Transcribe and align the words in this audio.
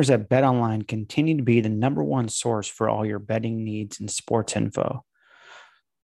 Partners 0.00 0.10
at 0.10 0.30
BetOnline 0.30 0.88
continue 0.88 1.36
to 1.36 1.42
be 1.42 1.60
the 1.60 1.68
number 1.68 2.02
one 2.02 2.26
source 2.26 2.66
for 2.66 2.88
all 2.88 3.04
your 3.04 3.18
betting 3.18 3.64
needs 3.64 4.00
and 4.00 4.10
sports 4.10 4.56
info. 4.56 5.04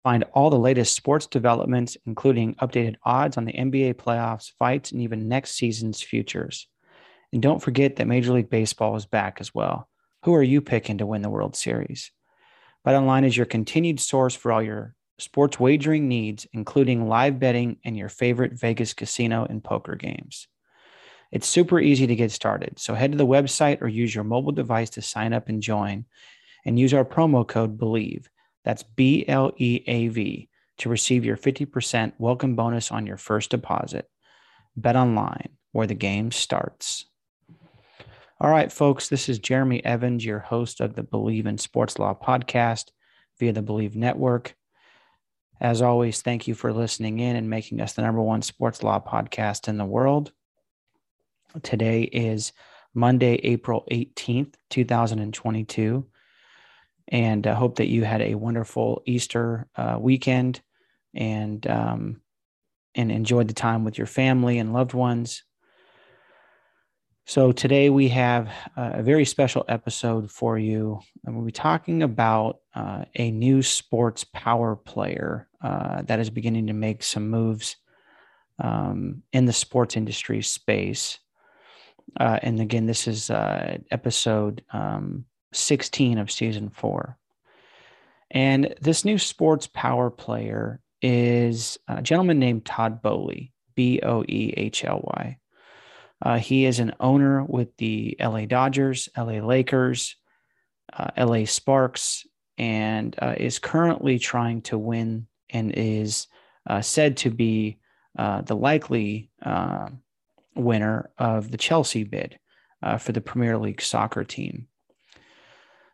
Find 0.01 0.23
all 0.33 0.49
the 0.49 0.57
latest 0.57 0.95
sports 0.95 1.27
developments, 1.27 1.97
including 2.05 2.55
updated 2.55 2.95
odds 3.03 3.35
on 3.35 3.43
the 3.43 3.51
NBA 3.51 3.95
playoffs, 3.95 4.51
fights, 4.57 4.93
and 4.93 5.01
even 5.01 5.27
next 5.27 5.55
season's 5.55 6.01
futures. 6.01 6.69
And 7.33 7.41
don't 7.41 7.61
forget 7.61 7.97
that 7.97 8.07
Major 8.07 8.31
League 8.31 8.49
Baseball 8.49 8.95
is 8.95 9.05
back 9.05 9.41
as 9.41 9.53
well. 9.53 9.89
Who 10.23 10.35
are 10.35 10.43
you 10.43 10.61
picking 10.61 10.99
to 10.99 11.05
win 11.05 11.21
the 11.21 11.29
World 11.29 11.57
Series? 11.57 12.11
BetOnline 12.87 13.25
is 13.25 13.35
your 13.35 13.45
continued 13.45 13.99
source 13.99 14.35
for 14.35 14.53
all 14.53 14.63
your 14.63 14.95
sports 15.19 15.59
wagering 15.59 16.07
needs, 16.07 16.47
including 16.53 17.09
live 17.09 17.39
betting 17.39 17.75
and 17.83 17.97
your 17.97 18.09
favorite 18.09 18.53
Vegas 18.53 18.93
casino 18.93 19.45
and 19.49 19.61
poker 19.61 19.95
games. 19.95 20.47
It's 21.31 21.47
super 21.47 21.79
easy 21.79 22.07
to 22.07 22.15
get 22.15 22.31
started. 22.31 22.77
So 22.79 22.93
head 22.93 23.13
to 23.13 23.17
the 23.17 23.25
website 23.25 23.81
or 23.81 23.87
use 23.87 24.13
your 24.13 24.23
mobile 24.23 24.51
device 24.51 24.89
to 24.91 25.01
sign 25.01 25.33
up 25.33 25.47
and 25.47 25.61
join 25.61 26.05
and 26.65 26.79
use 26.79 26.93
our 26.93 27.05
promo 27.05 27.47
code 27.47 27.77
BLEAV. 27.77 28.25
That's 28.65 28.83
B 28.83 29.25
L 29.27 29.53
E 29.57 29.83
A 29.87 30.09
V 30.09 30.49
to 30.79 30.89
receive 30.89 31.25
your 31.25 31.37
50% 31.37 32.13
welcome 32.17 32.55
bonus 32.55 32.91
on 32.91 33.05
your 33.07 33.17
first 33.17 33.49
deposit. 33.51 34.09
Bet 34.75 34.95
online 34.95 35.49
where 35.71 35.87
the 35.87 35.95
game 35.95 36.31
starts. 36.31 37.05
All 38.39 38.49
right, 38.49 38.71
folks, 38.71 39.07
this 39.07 39.29
is 39.29 39.39
Jeremy 39.39 39.85
Evans, 39.85 40.25
your 40.25 40.39
host 40.39 40.81
of 40.81 40.95
the 40.95 41.03
Bleav 41.03 41.45
in 41.45 41.57
Sports 41.57 41.99
Law 41.99 42.13
podcast 42.13 42.89
via 43.39 43.53
the 43.53 43.61
Bleav 43.61 43.95
Network. 43.95 44.55
As 45.59 45.81
always, 45.83 46.23
thank 46.23 46.47
you 46.47 46.55
for 46.55 46.73
listening 46.73 47.19
in 47.19 47.35
and 47.35 47.49
making 47.49 47.79
us 47.79 47.93
the 47.93 48.01
number 48.01 48.21
one 48.21 48.41
sports 48.41 48.81
law 48.81 48.99
podcast 48.99 49.67
in 49.67 49.77
the 49.77 49.85
world. 49.85 50.31
Today 51.63 52.03
is 52.03 52.53
Monday, 52.93 53.35
April 53.43 53.85
18th, 53.91 54.53
2022. 54.69 56.05
And 57.09 57.45
I 57.45 57.53
hope 57.53 57.75
that 57.75 57.87
you 57.87 58.03
had 58.03 58.21
a 58.21 58.35
wonderful 58.35 59.01
Easter 59.05 59.67
uh, 59.75 59.97
weekend 59.99 60.61
and 61.13 61.65
um, 61.67 62.21
and 62.95 63.11
enjoyed 63.11 63.47
the 63.47 63.53
time 63.53 63.83
with 63.83 63.97
your 63.97 64.07
family 64.07 64.59
and 64.59 64.73
loved 64.73 64.93
ones. 64.93 65.43
So 67.25 67.51
today 67.51 67.89
we 67.89 68.09
have 68.09 68.49
a 68.75 69.03
very 69.03 69.25
special 69.25 69.63
episode 69.67 70.31
for 70.31 70.57
you. 70.57 70.99
And 71.23 71.35
we'll 71.35 71.45
be 71.45 71.51
talking 71.51 72.03
about 72.03 72.57
uh, 72.75 73.05
a 73.15 73.31
new 73.31 73.61
sports 73.61 74.25
power 74.33 74.75
player 74.75 75.47
uh, 75.63 76.01
that 76.03 76.19
is 76.19 76.29
beginning 76.29 76.67
to 76.67 76.73
make 76.73 77.03
some 77.03 77.29
moves 77.29 77.77
um, 78.59 79.23
in 79.31 79.45
the 79.45 79.53
sports 79.53 79.95
industry 79.95 80.41
space. 80.41 81.19
Uh, 82.19 82.39
and 82.41 82.59
again, 82.59 82.85
this 82.85 83.07
is 83.07 83.29
uh, 83.29 83.77
episode 83.89 84.63
um, 84.73 85.25
16 85.53 86.17
of 86.17 86.31
season 86.31 86.69
four. 86.69 87.17
And 88.29 88.75
this 88.81 89.03
new 89.03 89.17
sports 89.17 89.67
power 89.67 90.09
player 90.09 90.79
is 91.01 91.77
a 91.87 92.01
gentleman 92.01 92.39
named 92.39 92.65
Todd 92.65 93.01
Boehly, 93.01 93.51
B 93.75 93.99
O 94.03 94.23
E 94.23 94.53
H 94.55 94.85
L 94.85 95.01
Y. 95.03 95.37
Uh, 96.23 96.37
he 96.37 96.65
is 96.65 96.79
an 96.79 96.93
owner 96.99 97.43
with 97.43 97.75
the 97.77 98.15
LA 98.19 98.45
Dodgers, 98.45 99.09
LA 99.17 99.39
Lakers, 99.45 100.15
uh, 100.93 101.09
LA 101.17 101.45
Sparks, 101.45 102.25
and 102.57 103.15
uh, 103.21 103.33
is 103.37 103.59
currently 103.59 104.19
trying 104.19 104.61
to 104.61 104.77
win 104.77 105.27
and 105.49 105.73
is 105.75 106.27
uh, 106.69 106.81
said 106.81 107.17
to 107.17 107.31
be 107.31 107.79
the 108.15 108.55
likely 108.55 109.31
winner 110.55 111.09
of 111.17 111.51
the 111.51 111.57
Chelsea 111.57 112.03
bid 112.03 112.39
uh, 112.83 112.97
for 112.97 113.11
the 113.11 113.21
Premier 113.21 113.57
League 113.57 113.81
soccer 113.81 114.23
team. 114.23 114.67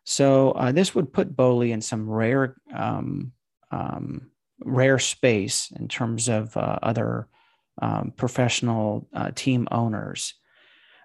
So 0.03 0.51
uh, 0.51 0.71
this 0.71 0.95
would 0.95 1.11
put 1.11 1.35
Boehly 1.35 1.71
in 1.71 1.81
some 1.81 2.09
rare, 2.09 2.55
um, 2.73 3.33
um, 3.71 4.31
rare 4.61 4.99
space 4.99 5.71
in 5.77 5.87
terms 5.87 6.29
of 6.29 6.55
uh, 6.55 6.79
other 6.81 7.27
um, 7.81 8.13
professional 8.15 9.07
uh, 9.13 9.31
team 9.35 9.67
owners. 9.69 10.33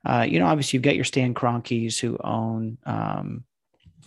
Uh, 0.04 0.26
you 0.28 0.38
know, 0.38 0.46
obviously 0.46 0.76
you've 0.76 0.84
got 0.84 0.96
your 0.96 1.04
Stan 1.04 1.34
Kroenkes 1.34 1.98
who 1.98 2.19
own. 2.22 2.78
Um, 2.86 3.44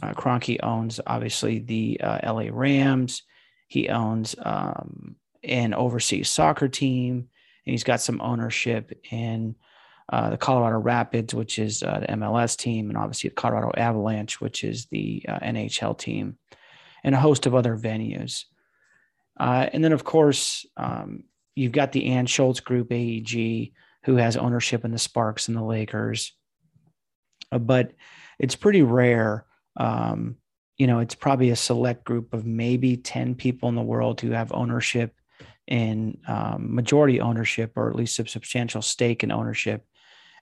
uh, 0.02 0.12
Kroenke 0.12 0.58
owns 0.62 1.00
obviously 1.08 1.60
the 1.60 2.00
LA 2.02 2.48
Rams. 2.52 3.24
He 3.68 3.88
owns 3.88 4.36
um, 4.44 5.16
an 5.44 5.74
overseas 5.74 6.30
soccer 6.30 6.68
team 6.68 7.30
and 7.66 7.74
he's 7.74 7.84
got 7.84 8.02
some 8.02 8.22
ownership 8.22 8.92
in 9.12 9.56
uh, 10.12 10.30
the 10.30 10.38
Colorado 10.38 10.78
Rapids, 10.78 11.34
which 11.34 11.58
is 11.58 11.82
uh, 11.82 12.00
the 12.00 12.08
MLS 12.08 12.56
team, 12.56 12.90
and 12.90 12.98
obviously 12.98 13.30
the 13.30 13.36
Colorado 13.36 13.72
Avalanche, 13.76 14.40
which 14.40 14.64
is 14.64 14.86
the 14.88 15.26
uh, 15.28 15.40
NHL 15.40 15.98
team, 15.98 16.38
and 17.04 17.16
a 17.16 17.20
host 17.20 17.46
of 17.46 17.56
other 17.56 17.76
venues. 17.76 18.44
Uh, 19.40 19.68
and 19.74 19.84
then, 19.84 19.94
of 19.94 20.04
course, 20.04 20.66
um, 20.78 21.24
you've 21.56 21.72
got 21.72 21.92
the 21.92 22.08
Anschutz 22.10 22.64
Group, 22.64 22.92
AEG, 22.92 23.72
who 24.04 24.16
has 24.18 24.38
ownership 24.38 24.86
in 24.86 24.92
the 24.92 25.00
Sparks 25.00 25.48
and 25.48 25.58
the 25.58 25.64
Lakers. 25.64 26.34
Uh, 27.52 27.58
but 27.58 27.92
it's 28.38 28.56
pretty 28.56 28.84
rare. 28.84 29.46
Um, 29.76 30.38
you 30.78 30.88
know, 30.88 31.00
it's 31.00 31.16
probably 31.16 31.50
a 31.50 31.56
select 31.56 32.04
group 32.04 32.34
of 32.34 32.46
maybe 32.46 32.98
10 32.98 33.36
people 33.36 33.70
in 33.70 33.76
the 33.76 33.82
world 33.82 34.22
who 34.22 34.32
have 34.32 34.52
ownership 34.54 35.16
in 35.68 36.18
um, 36.28 36.74
majority 36.74 37.20
ownership 37.20 37.74
or 37.76 37.90
at 37.90 37.96
least 37.96 38.20
a 38.20 38.28
substantial 38.28 38.82
stake 38.82 39.24
in 39.24 39.32
ownership 39.32 39.86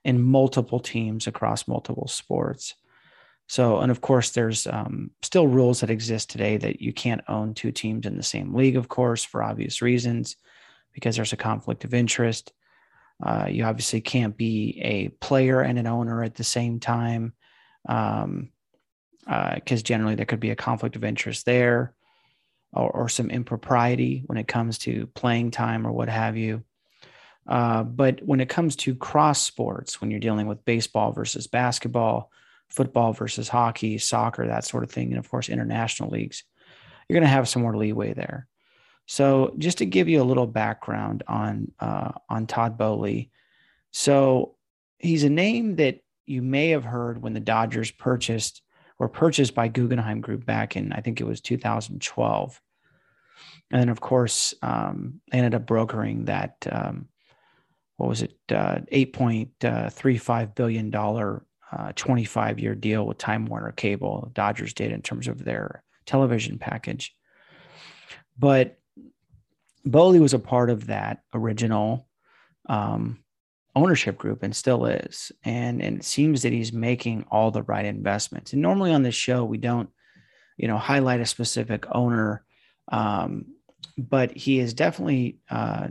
in 0.04 0.22
multiple 0.22 0.80
teams 0.80 1.26
across 1.26 1.66
multiple 1.66 2.06
sports. 2.06 2.74
So, 3.46 3.78
and 3.78 3.90
of 3.90 4.00
course, 4.00 4.30
there's 4.30 4.66
um, 4.66 5.10
still 5.22 5.46
rules 5.46 5.80
that 5.80 5.90
exist 5.90 6.30
today 6.30 6.56
that 6.58 6.80
you 6.80 6.92
can't 6.92 7.22
own 7.28 7.54
two 7.54 7.72
teams 7.72 8.06
in 8.06 8.16
the 8.16 8.22
same 8.22 8.54
league, 8.54 8.76
of 8.76 8.88
course, 8.88 9.22
for 9.22 9.42
obvious 9.42 9.82
reasons, 9.82 10.36
because 10.92 11.16
there's 11.16 11.32
a 11.32 11.38
conflict 11.38 11.84
of 11.84 11.94
interest. 11.94 12.52
Uh, 13.22 13.46
you 13.48 13.64
obviously 13.64 14.00
can't 14.00 14.36
be 14.36 14.80
a 14.82 15.08
player 15.24 15.60
and 15.60 15.78
an 15.78 15.86
owner 15.86 16.22
at 16.22 16.34
the 16.34 16.44
same 16.44 16.80
time, 16.80 17.34
because 17.82 18.24
um, 18.24 18.50
uh, 19.26 19.58
generally 19.60 20.14
there 20.14 20.26
could 20.26 20.40
be 20.40 20.50
a 20.50 20.56
conflict 20.56 20.96
of 20.96 21.04
interest 21.04 21.44
there 21.44 21.94
or, 22.74 22.90
or 22.90 23.08
some 23.08 23.30
impropriety 23.30 24.22
when 24.26 24.38
it 24.38 24.48
comes 24.48 24.78
to 24.78 25.06
playing 25.08 25.50
time 25.50 25.86
or 25.86 25.92
what 25.92 26.08
have 26.08 26.36
you. 26.36 26.62
Uh, 27.46 27.82
but 27.82 28.22
when 28.24 28.40
it 28.40 28.48
comes 28.48 28.76
to 28.76 28.94
cross 28.94 29.42
sports, 29.42 30.00
when 30.00 30.10
you're 30.10 30.20
dealing 30.20 30.46
with 30.46 30.64
baseball 30.64 31.12
versus 31.12 31.46
basketball, 31.46 32.30
football 32.68 33.12
versus 33.12 33.48
hockey, 33.48 33.98
soccer, 33.98 34.46
that 34.46 34.64
sort 34.64 34.82
of 34.82 34.90
thing, 34.90 35.10
and 35.10 35.18
of 35.18 35.30
course, 35.30 35.48
international 35.48 36.10
leagues, 36.10 36.42
you're 37.08 37.14
going 37.14 37.26
to 37.26 37.28
have 37.28 37.48
some 37.48 37.62
more 37.62 37.76
leeway 37.76 38.14
there. 38.14 38.48
So, 39.06 39.54
just 39.58 39.78
to 39.78 39.86
give 39.86 40.08
you 40.08 40.22
a 40.22 40.24
little 40.24 40.46
background 40.46 41.22
on 41.28 41.70
uh, 41.78 42.12
on 42.30 42.46
Todd 42.46 42.78
Boehly, 42.78 43.30
so 43.90 44.56
he's 44.98 45.24
a 45.24 45.30
name 45.30 45.76
that 45.76 46.00
you 46.24 46.40
may 46.40 46.70
have 46.70 46.84
heard 46.84 47.20
when 47.20 47.34
the 47.34 47.40
Dodgers 47.40 47.90
purchased 47.90 48.62
were 48.98 49.08
purchased 49.08 49.54
by 49.54 49.68
Guggenheim 49.68 50.22
Group 50.22 50.46
back 50.46 50.76
in 50.76 50.92
I 50.92 51.00
think 51.00 51.20
it 51.20 51.26
was 51.26 51.42
2012. 51.42 52.60
And 53.70 53.80
then, 53.80 53.88
of 53.88 54.00
course, 54.00 54.54
um, 54.62 55.20
ended 55.32 55.54
up 55.54 55.66
brokering 55.66 56.26
that, 56.26 56.66
um, 56.70 57.08
what 57.96 58.08
was 58.08 58.22
it, 58.22 58.36
uh, 58.50 58.80
$8.35 58.92 60.54
billion 60.54 60.94
uh, 60.94 61.92
25 61.96 62.58
year 62.58 62.74
deal 62.74 63.06
with 63.06 63.18
Time 63.18 63.46
Warner 63.46 63.72
Cable, 63.72 64.30
Dodgers 64.32 64.74
did 64.74 64.92
in 64.92 65.02
terms 65.02 65.26
of 65.26 65.44
their 65.44 65.82
television 66.06 66.58
package. 66.58 67.14
But 68.38 68.78
Boehly 69.84 70.20
was 70.20 70.34
a 70.34 70.38
part 70.38 70.70
of 70.70 70.86
that 70.86 71.22
original 71.32 72.06
um, 72.68 73.18
ownership 73.76 74.16
group 74.16 74.42
and 74.42 74.54
still 74.54 74.86
is. 74.86 75.32
And, 75.44 75.82
and 75.82 75.98
it 75.98 76.04
seems 76.04 76.42
that 76.42 76.52
he's 76.52 76.72
making 76.72 77.24
all 77.30 77.50
the 77.50 77.62
right 77.62 77.84
investments. 77.84 78.52
And 78.52 78.62
normally 78.62 78.92
on 78.92 79.02
this 79.02 79.14
show, 79.14 79.44
we 79.44 79.58
don't, 79.58 79.90
you 80.56 80.68
know, 80.68 80.78
highlight 80.78 81.20
a 81.20 81.26
specific 81.26 81.84
owner 81.90 82.44
um, 82.88 83.46
but 83.96 84.36
he 84.36 84.58
is 84.58 84.74
definitely 84.74 85.38
uh, 85.50 85.88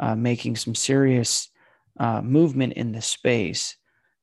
uh, 0.00 0.16
making 0.16 0.56
some 0.56 0.74
serious 0.74 1.48
uh, 1.98 2.22
movement 2.22 2.72
in 2.74 2.92
the 2.92 3.02
space. 3.02 3.76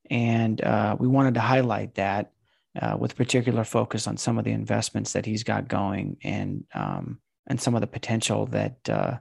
And 0.10 0.62
uh, 0.62 0.96
we 1.00 1.08
wanted 1.08 1.36
to 1.36 1.40
highlight 1.40 1.96
that 1.96 2.32
uh, 2.80 2.98
with 3.00 3.16
particular 3.16 3.64
focus 3.64 4.08
on 4.08 4.18
some 4.18 4.38
of 4.38 4.46
the 4.46 4.52
investments 4.52 5.14
that 5.14 5.26
he's 5.26 5.44
got 5.44 5.68
going 5.68 6.18
and 6.24 6.64
um, 6.74 7.20
and 7.48 7.60
some 7.60 7.76
of 7.76 7.82
the 7.82 7.88
potential 7.88 8.46
that 8.48 8.78
uh, 8.90 9.18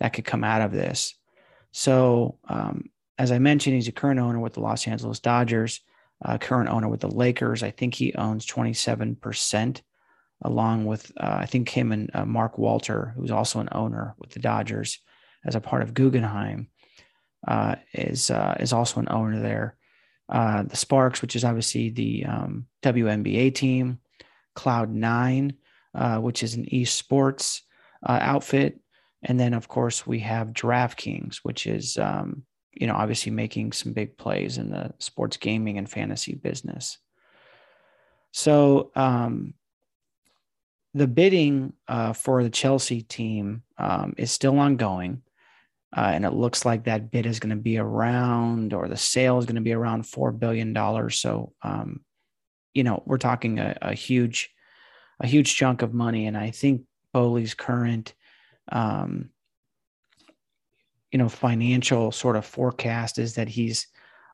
that 0.00 0.12
could 0.12 0.24
come 0.24 0.44
out 0.44 0.62
of 0.62 0.72
this. 0.72 1.14
So, 1.72 2.38
um, 2.48 2.90
as 3.18 3.30
I 3.30 3.38
mentioned, 3.38 3.76
he's 3.76 3.88
a 3.88 3.92
current 3.92 4.20
owner 4.20 4.40
with 4.40 4.54
the 4.54 4.60
Los 4.60 4.86
Angeles 4.86 5.20
Dodgers, 5.20 5.80
current 6.40 6.68
owner 6.68 6.88
with 6.88 7.00
the 7.00 7.10
Lakers. 7.10 7.62
I 7.62 7.70
think 7.70 7.94
he 7.94 8.14
owns 8.14 8.46
27%, 8.46 9.80
along 10.42 10.84
with, 10.84 11.10
uh, 11.18 11.38
I 11.40 11.46
think, 11.46 11.68
him 11.68 11.92
and 11.92 12.10
uh, 12.14 12.24
Mark 12.24 12.58
Walter, 12.58 13.14
who's 13.16 13.30
also 13.30 13.60
an 13.60 13.68
owner 13.72 14.14
with 14.18 14.30
the 14.30 14.40
Dodgers 14.40 14.98
as 15.44 15.54
a 15.54 15.60
part 15.60 15.82
of 15.82 15.94
Guggenheim, 15.94 16.68
uh, 17.46 17.76
is, 17.92 18.30
uh, 18.30 18.56
is 18.60 18.72
also 18.72 19.00
an 19.00 19.08
owner 19.10 19.40
there. 19.40 19.76
Uh, 20.28 20.62
the 20.62 20.76
Sparks, 20.76 21.20
which 21.20 21.36
is 21.36 21.44
obviously 21.44 21.90
the 21.90 22.24
um, 22.26 22.66
WNBA 22.82 23.54
team, 23.54 23.98
Cloud9, 24.56 25.54
which 26.20 26.42
is 26.42 26.54
an 26.54 26.66
esports 26.66 27.60
outfit, 28.06 28.78
and 29.22 29.38
then, 29.38 29.54
of 29.54 29.68
course, 29.68 30.06
we 30.06 30.20
have 30.20 30.48
DraftKings, 30.48 31.38
which 31.42 31.66
is, 31.66 31.96
um, 31.96 32.42
you 32.72 32.86
know, 32.86 32.94
obviously 32.94 33.30
making 33.30 33.72
some 33.72 33.92
big 33.92 34.16
plays 34.16 34.58
in 34.58 34.70
the 34.70 34.92
sports 34.98 35.36
gaming 35.36 35.78
and 35.78 35.88
fantasy 35.88 36.34
business. 36.34 36.98
So, 38.32 38.90
um, 38.96 39.54
the 40.94 41.06
bidding 41.06 41.72
uh, 41.88 42.12
for 42.12 42.42
the 42.42 42.50
Chelsea 42.50 43.02
team 43.02 43.62
um, 43.78 44.14
is 44.16 44.30
still 44.30 44.58
ongoing. 44.58 45.22
Uh, 45.94 46.10
and 46.14 46.24
it 46.24 46.32
looks 46.32 46.64
like 46.64 46.84
that 46.84 47.10
bid 47.10 47.26
is 47.26 47.38
going 47.38 47.54
to 47.54 47.62
be 47.62 47.76
around, 47.76 48.72
or 48.72 48.88
the 48.88 48.96
sale 48.96 49.38
is 49.38 49.44
going 49.44 49.56
to 49.56 49.60
be 49.60 49.74
around 49.74 50.04
$4 50.04 50.38
billion. 50.38 50.74
So, 51.10 51.52
um, 51.62 52.00
you 52.72 52.82
know, 52.82 53.02
we're 53.04 53.18
talking 53.18 53.58
a, 53.58 53.76
a, 53.82 53.94
huge, 53.94 54.50
a 55.20 55.26
huge 55.26 55.54
chunk 55.54 55.82
of 55.82 55.92
money. 55.92 56.26
And 56.26 56.36
I 56.36 56.50
think 56.50 56.82
Boehly's 57.12 57.52
current 57.52 58.14
um, 58.70 59.28
you 61.12 61.18
know, 61.18 61.28
financial 61.28 62.10
sort 62.10 62.36
of 62.36 62.46
forecast 62.46 63.18
is 63.18 63.34
that 63.34 63.48
he's 63.48 63.86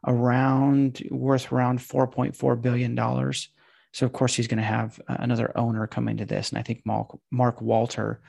around 0.07 1.03
worth 1.11 1.53
around 1.53 1.81
4.4 1.81 2.63
billion 2.63 2.95
dollars. 2.95 3.49
So 3.93 4.07
of 4.07 4.13
course 4.13 4.35
he's 4.35 4.49
going 4.49 4.59
to 4.59 4.65
have 4.65 5.01
another 5.09 5.57
owner 5.57 5.87
come 5.87 6.09
into 6.09 6.25
this, 6.25 6.51
and 6.51 6.59
I 6.59 6.63
think 6.63 6.83
Mark, 6.85 7.19
Mark 7.31 7.61
Walter 7.61 8.21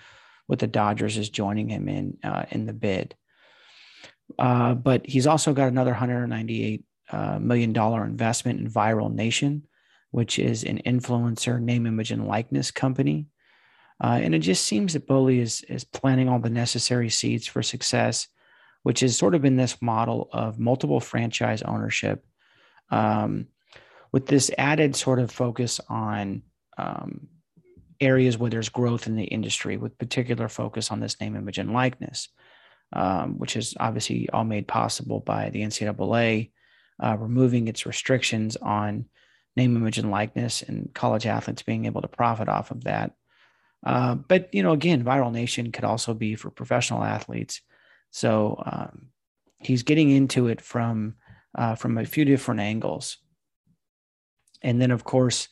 with 0.47 0.59
the 0.59 0.67
Dodgers 0.67 1.17
is 1.17 1.29
joining 1.29 1.69
him 1.69 1.87
in 1.87 2.17
uh, 2.23 2.45
in 2.49 2.65
the 2.65 2.73
bid. 2.73 3.15
Uh, 4.37 4.73
but 4.73 5.05
he's 5.05 5.27
also 5.27 5.53
got 5.53 5.67
another 5.67 5.91
198 5.91 6.83
uh, 7.11 7.39
million 7.39 7.73
dollar 7.73 8.05
investment 8.05 8.59
in 8.59 8.69
Viral 8.69 9.13
Nation, 9.13 9.67
which 10.11 10.39
is 10.39 10.63
an 10.63 10.81
influencer 10.85 11.59
name, 11.59 11.85
image, 11.85 12.11
and 12.11 12.27
likeness 12.27 12.71
company 12.71 13.27
uh, 14.01 14.19
and 14.21 14.33
it 14.33 14.39
just 14.39 14.65
seems 14.65 14.93
that 14.93 15.07
Boehly 15.07 15.39
is, 15.39 15.61
is 15.63 15.83
planting 15.83 16.29
all 16.29 16.39
the 16.39 16.49
necessary 16.49 17.09
seeds 17.09 17.45
for 17.45 17.61
success, 17.61 18.27
which 18.83 19.01
has 19.01 19.17
sort 19.17 19.35
of 19.35 19.41
been 19.41 19.57
this 19.57 19.81
model 19.81 20.29
of 20.31 20.57
multiple 20.57 21.01
franchise 21.01 21.61
ownership 21.61 22.25
um, 22.91 23.47
with 24.11 24.25
this 24.27 24.51
added 24.57 24.95
sort 24.95 25.19
of 25.19 25.31
focus 25.31 25.79
on 25.89 26.43
um, 26.77 27.27
areas 27.99 28.37
where 28.37 28.49
there's 28.49 28.69
growth 28.69 29.07
in 29.07 29.15
the 29.15 29.23
industry, 29.23 29.77
with 29.77 29.97
particular 29.97 30.47
focus 30.47 30.91
on 30.91 30.99
this 30.99 31.19
name, 31.19 31.35
image, 31.35 31.57
and 31.57 31.73
likeness, 31.73 32.29
um, 32.93 33.37
which 33.37 33.55
is 33.55 33.75
obviously 33.79 34.29
all 34.29 34.43
made 34.43 34.67
possible 34.67 35.19
by 35.19 35.49
the 35.49 35.61
NCAA 35.61 36.51
uh, 37.01 37.17
removing 37.17 37.67
its 37.67 37.85
restrictions 37.85 38.55
on 38.57 39.05
name, 39.55 39.75
image, 39.75 39.97
and 39.97 40.11
likeness, 40.11 40.61
and 40.61 40.93
college 40.93 41.25
athletes 41.25 41.63
being 41.63 41.85
able 41.85 42.01
to 42.01 42.07
profit 42.07 42.49
off 42.49 42.71
of 42.71 42.83
that. 42.83 43.13
Uh, 43.85 44.15
but 44.15 44.53
you 44.53 44.63
know, 44.63 44.73
again, 44.73 45.03
Viral 45.03 45.31
Nation 45.31 45.71
could 45.71 45.85
also 45.85 46.13
be 46.13 46.35
for 46.35 46.49
professional 46.49 47.03
athletes. 47.03 47.61
So 48.11 48.61
um, 48.65 49.07
he's 49.59 49.83
getting 49.83 50.09
into 50.09 50.47
it 50.47 50.61
from 50.61 51.15
uh, 51.57 51.75
from 51.75 51.97
a 51.97 52.05
few 52.05 52.25
different 52.25 52.59
angles. 52.59 53.17
And 54.61 54.81
then, 54.81 54.91
of 54.91 55.03
course, 55.03 55.47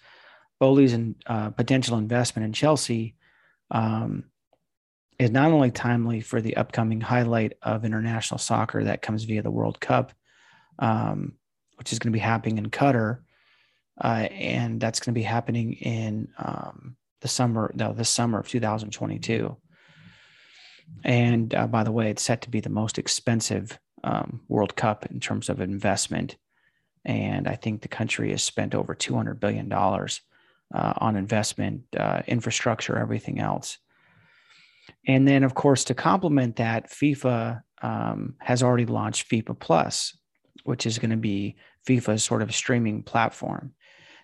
in, 0.62 1.15
uh, 1.25 1.50
potential 1.51 1.98
investment 1.98 2.45
in 2.45 2.54
Chelsea 2.54 3.15
um, 3.71 4.25
is 5.19 5.31
not 5.31 5.51
only 5.51 5.71
timely 5.71 6.21
for 6.21 6.42
the 6.42 6.57
upcoming 6.57 7.01
highlight 7.01 7.54
of 7.62 7.86
international 7.86 8.38
soccer 8.38 8.83
that 8.83 9.01
comes 9.01 9.24
via 9.24 9.42
the 9.42 9.51
World 9.51 9.80
Cup, 9.80 10.13
um, 10.80 11.33
which 11.75 11.92
is 11.92 12.00
going 12.00 12.12
to 12.12 12.15
be 12.15 12.19
happening 12.19 12.57
in 12.57 12.69
Qatar, 12.69 13.19
uh, 14.01 14.27
and 14.31 14.80
that's 14.80 15.00
going 15.00 15.13
to 15.13 15.19
be 15.19 15.24
happening 15.24 15.74
in 15.74 16.27
um, 16.38 16.98
the 17.21 17.27
summer, 17.27 17.71
no, 17.75 17.94
this 17.94 18.09
summer 18.09 18.39
of 18.39 18.48
2022. 18.48 19.57
And 21.04 21.54
uh, 21.54 21.68
by 21.68 21.83
the 21.83 21.92
way, 21.92 22.09
it's 22.09 22.21
set 22.21 22.42
to 22.44 22.50
be 22.50 22.59
the 22.59 22.69
most 22.69 22.98
expensive 22.98 23.80
um, 24.04 24.42
World 24.48 24.75
Cup 24.75 25.06
in 25.07 25.19
terms 25.19 25.50
of 25.50 25.59
investment. 25.59 26.38
And 27.07 27.48
I 27.48 27.56
think 27.56 27.81
the 27.81 27.88
country 27.88 28.31
has 28.31 28.44
spent 28.44 28.75
over 28.75 28.94
$200 28.94 29.39
billion 29.39 29.71
uh, 29.71 30.94
on 30.98 31.15
investment, 31.15 31.83
uh, 31.98 32.21
infrastructure, 32.27 32.98
everything 32.98 33.39
else. 33.39 33.77
And 35.07 35.25
then, 35.27 35.44
of 35.44 35.56
course, 35.56 35.86
to 35.86 35.95
complement 35.95 36.57
that, 36.57 36.92
FIFA 36.92 37.62
um, 37.81 38.36
has 38.39 38.62
already 38.62 38.86
launched 38.86 39.30
FIFA 39.30 39.57
Plus, 39.57 40.18
which 40.63 40.86
is 40.86 41.00
going 41.00 41.12
to 41.12 41.18
be 41.18 41.56
FIFA's 41.88 42.24
sort 42.24 42.42
of 42.42 42.54
streaming 42.54 43.04
platform. 43.04 43.74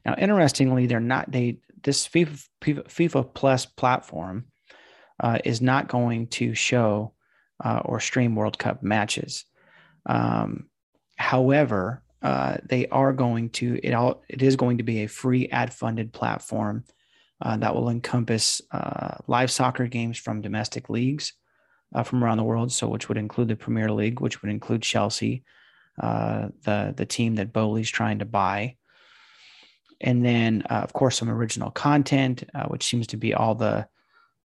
Now, 0.05 0.15
interestingly, 0.17 0.85
they're 0.85 0.99
not 0.99 1.31
they 1.31 1.59
this 1.83 2.07
FIFA, 2.07 2.47
FIFA 2.61 3.33
Plus 3.33 3.65
platform 3.65 4.45
uh, 5.21 5.39
is 5.45 5.61
not 5.61 5.87
going 5.87 6.27
to 6.27 6.53
show 6.53 7.13
uh, 7.63 7.81
or 7.85 7.99
stream 7.99 8.35
World 8.35 8.57
Cup 8.57 8.83
matches. 8.83 9.45
Um, 10.05 10.65
however, 11.17 12.02
uh, 12.23 12.57
they 12.63 12.87
are 12.87 13.13
going 13.13 13.49
to 13.51 13.79
it 13.83 13.93
all. 13.93 14.23
It 14.29 14.41
is 14.41 14.55
going 14.55 14.77
to 14.77 14.83
be 14.83 15.03
a 15.03 15.07
free 15.07 15.49
ad 15.49 15.73
funded 15.73 16.13
platform 16.13 16.85
uh, 17.41 17.57
that 17.57 17.75
will 17.75 17.89
encompass 17.89 18.61
uh, 18.71 19.17
live 19.27 19.51
soccer 19.51 19.87
games 19.87 20.17
from 20.17 20.41
domestic 20.41 20.89
leagues 20.89 21.33
uh, 21.93 22.03
from 22.03 22.23
around 22.23 22.37
the 22.37 22.43
world. 22.43 22.71
So, 22.71 22.87
which 22.87 23.09
would 23.09 23.17
include 23.17 23.49
the 23.49 23.55
Premier 23.55 23.91
League, 23.91 24.21
which 24.21 24.41
would 24.41 24.51
include 24.51 24.81
Chelsea, 24.81 25.43
the 25.97 26.93
the 26.95 27.05
team 27.05 27.35
that 27.35 27.53
Boehly's 27.53 27.89
trying 27.89 28.19
to 28.19 28.25
buy 28.25 28.77
and 30.03 30.23
then 30.23 30.63
uh, 30.69 30.75
of 30.75 30.93
course 30.93 31.17
some 31.17 31.29
original 31.29 31.71
content 31.71 32.43
uh, 32.53 32.65
which 32.65 32.83
seems 32.83 33.07
to 33.07 33.17
be 33.17 33.33
all 33.33 33.55
the 33.55 33.87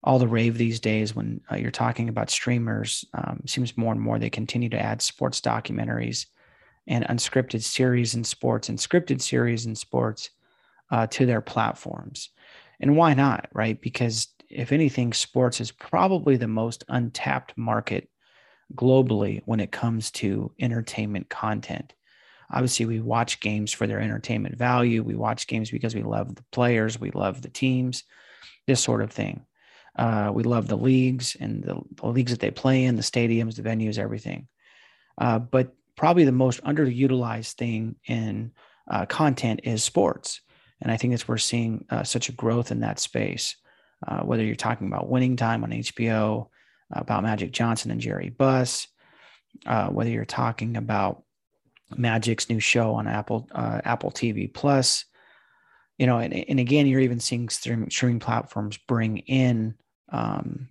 all 0.01 0.19
the 0.19 0.27
rave 0.27 0.57
these 0.57 0.79
days 0.79 1.13
when 1.13 1.41
uh, 1.51 1.57
you're 1.57 1.71
talking 1.71 2.07
about 2.07 2.29
streamers 2.29 3.03
um, 3.13 3.41
seems 3.45 3.75
more 3.75 3.91
and 3.91 4.01
more 4.01 4.17
they 4.17 4.29
continue 4.29 4.69
to 4.69 4.79
add 4.79 5.01
sports 5.01 5.41
documentaries 5.41 6.27
and 6.89 7.05
unscripted 7.05 7.63
series 7.63 8.15
in 8.15 8.25
sports 8.25 8.67
and 8.67 8.77
scripted 8.77 9.21
series 9.21 9.65
in 9.65 9.75
sports 9.75 10.31
uh, 10.91 11.07
to 11.07 11.25
their 11.25 11.41
platforms 11.41 12.29
and 12.81 12.97
why 12.97 13.13
not 13.13 13.47
right 13.53 13.79
because 13.79 14.27
if 14.49 14.73
anything 14.73 15.13
sports 15.13 15.61
is 15.61 15.71
probably 15.71 16.35
the 16.35 16.47
most 16.47 16.83
untapped 16.89 17.57
market 17.57 18.09
globally 18.75 19.41
when 19.45 19.61
it 19.61 19.71
comes 19.71 20.11
to 20.11 20.51
entertainment 20.59 21.29
content 21.29 21.93
obviously 22.51 22.85
we 22.85 22.99
watch 22.99 23.39
games 23.39 23.71
for 23.71 23.87
their 23.87 23.99
entertainment 23.99 24.55
value. 24.57 25.03
We 25.03 25.15
watch 25.15 25.47
games 25.47 25.71
because 25.71 25.95
we 25.95 26.03
love 26.03 26.35
the 26.35 26.43
players, 26.51 26.99
we 26.99 27.11
love 27.11 27.41
the 27.41 27.49
teams, 27.49 28.03
this 28.67 28.81
sort 28.81 29.01
of 29.01 29.11
thing. 29.11 29.45
Uh, 29.95 30.31
we 30.33 30.43
love 30.43 30.67
the 30.67 30.77
leagues 30.77 31.35
and 31.39 31.63
the, 31.63 31.79
the, 31.95 32.07
leagues 32.07 32.31
that 32.31 32.39
they 32.39 32.51
play 32.51 32.85
in, 32.85 32.95
the 32.95 33.01
stadiums, 33.01 33.55
the 33.55 33.63
venues, 33.63 33.97
everything. 33.97 34.47
Uh, 35.17 35.39
but 35.39 35.73
probably 35.99 36.23
the 36.23 36.31
most 36.31 36.63
underutilized 36.63 37.55
thing 37.55 37.93
in 38.05 38.53
uh, 38.89 39.05
content 39.05 39.59
is 39.65 39.83
sports. 39.83 40.39
And 40.81 40.89
I 40.89 40.95
think 40.95 41.11
that's 41.11 41.27
we're 41.27 41.37
seeing 41.37 41.83
uh, 41.89 42.03
such 42.03 42.29
a 42.29 42.31
growth 42.31 42.71
in 42.71 42.79
that 42.79 42.99
space. 42.99 43.57
Uh, 44.07 44.21
whether 44.21 44.41
you're 44.41 44.55
talking 44.55 44.87
about 44.87 45.09
winning 45.09 45.35
time 45.35 45.61
on 45.61 45.71
HBO, 45.71 46.47
about 46.89 47.23
Magic 47.23 47.51
Johnson 47.51 47.91
and 47.91 47.99
Jerry 47.99 48.29
Buss, 48.29 48.87
uh, 49.65 49.87
whether 49.89 50.09
you're 50.09 50.23
talking 50.23 50.77
about 50.77 51.23
Magic's 51.97 52.49
new 52.49 52.61
show 52.61 52.93
on 52.93 53.05
Apple 53.05 53.49
uh, 53.51 53.81
Apple 53.83 54.09
TV 54.09 54.51
Plus. 54.51 55.03
You 55.97 56.07
know, 56.07 56.19
and, 56.19 56.33
and 56.33 56.61
again, 56.61 56.87
you're 56.87 57.01
even 57.01 57.19
seeing 57.19 57.49
streaming 57.49 58.19
platforms 58.21 58.77
bring 58.87 59.17
in 59.17 59.75
um, 60.13 60.69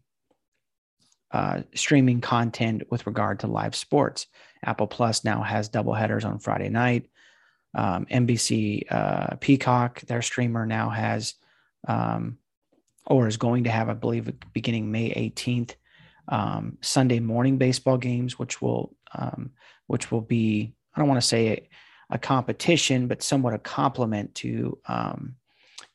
uh, 1.30 1.62
streaming 1.74 2.20
content 2.20 2.82
with 2.90 3.06
regard 3.06 3.40
to 3.40 3.46
live 3.46 3.74
sports. 3.74 4.26
Apple 4.64 4.86
Plus 4.86 5.24
now 5.24 5.42
has 5.42 5.68
double 5.68 5.94
headers 5.94 6.24
on 6.24 6.38
Friday 6.38 6.68
night. 6.68 7.08
Um, 7.74 8.06
NBC 8.06 8.90
uh, 8.90 9.36
Peacock, 9.36 10.00
their 10.02 10.22
streamer 10.22 10.64
now 10.64 10.88
has, 10.88 11.34
um, 11.86 12.38
or 13.06 13.28
is 13.28 13.36
going 13.36 13.64
to 13.64 13.70
have, 13.70 13.88
I 13.88 13.94
believe, 13.94 14.32
beginning 14.52 14.90
May 14.90 15.10
18th, 15.10 15.74
um, 16.28 16.78
Sunday 16.80 17.20
morning 17.20 17.58
baseball 17.58 17.98
games, 17.98 18.38
which 18.38 18.60
will 18.60 18.94
um, 19.14 19.50
which 19.88 20.10
will 20.10 20.20
be, 20.20 20.74
I 20.94 21.00
don't 21.00 21.08
want 21.08 21.20
to 21.20 21.26
say 21.26 21.48
a, 21.48 21.68
a 22.10 22.18
competition, 22.18 23.08
but 23.08 23.22
somewhat 23.22 23.54
a 23.54 23.58
complement 23.58 24.34
to 24.36 24.78
um, 24.86 25.34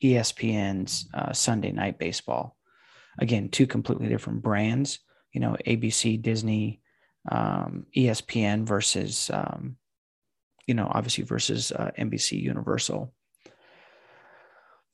ESPN's 0.03 1.07
uh, 1.13 1.31
Sunday 1.31 1.71
Night 1.71 1.97
Baseball. 1.97 2.57
Again, 3.19 3.49
two 3.49 3.67
completely 3.67 4.09
different 4.09 4.41
brands. 4.41 4.99
You 5.33 5.41
know, 5.41 5.57
ABC, 5.65 6.21
Disney, 6.21 6.81
um, 7.29 7.85
ESPN 7.95 8.65
versus, 8.65 9.29
um, 9.33 9.77
you 10.67 10.73
know, 10.73 10.87
obviously 10.89 11.23
versus 11.23 11.71
uh, 11.71 11.91
NBC 11.97 12.39
Universal. 12.41 13.13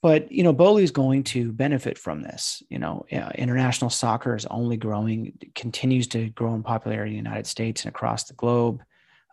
But 0.02 0.32
you 0.32 0.44
know, 0.44 0.54
Boehly 0.54 0.84
is 0.84 0.92
going 0.92 1.24
to 1.26 1.52
benefit 1.52 1.98
from 1.98 2.22
this. 2.22 2.64
You 2.70 2.80
know, 2.80 3.06
international 3.10 3.90
soccer 3.90 4.36
is 4.36 4.46
only 4.46 4.78
growing, 4.78 5.38
continues 5.56 6.08
to 6.10 6.30
grow 6.30 6.56
in 6.56 6.64
popularity 6.64 7.18
in 7.18 7.24
the 7.24 7.30
United 7.30 7.48
States 7.48 7.84
and 7.84 7.90
across 7.90 8.24
the 8.24 8.34
globe. 8.34 8.82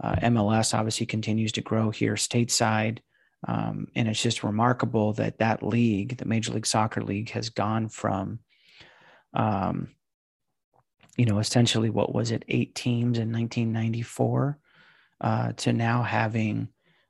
Uh, 0.02 0.16
MLS 0.16 0.76
obviously 0.76 1.06
continues 1.06 1.52
to 1.52 1.62
grow 1.62 1.90
here 1.90 2.14
stateside. 2.14 2.98
Um, 3.46 3.86
and 3.94 4.08
it's 4.08 4.22
just 4.22 4.42
remarkable 4.42 5.12
that 5.14 5.38
that 5.38 5.62
league, 5.62 6.16
the 6.16 6.24
Major 6.24 6.52
League 6.52 6.66
Soccer 6.66 7.02
League, 7.02 7.30
has 7.30 7.50
gone 7.50 7.88
from, 7.88 8.40
um, 9.34 9.94
you 11.16 11.24
know, 11.24 11.38
essentially 11.38 11.90
what 11.90 12.14
was 12.14 12.30
it, 12.30 12.44
eight 12.48 12.74
teams 12.74 13.18
in 13.18 13.32
1994 13.32 14.58
uh, 15.20 15.52
to 15.52 15.72
now 15.72 16.02
having 16.02 16.68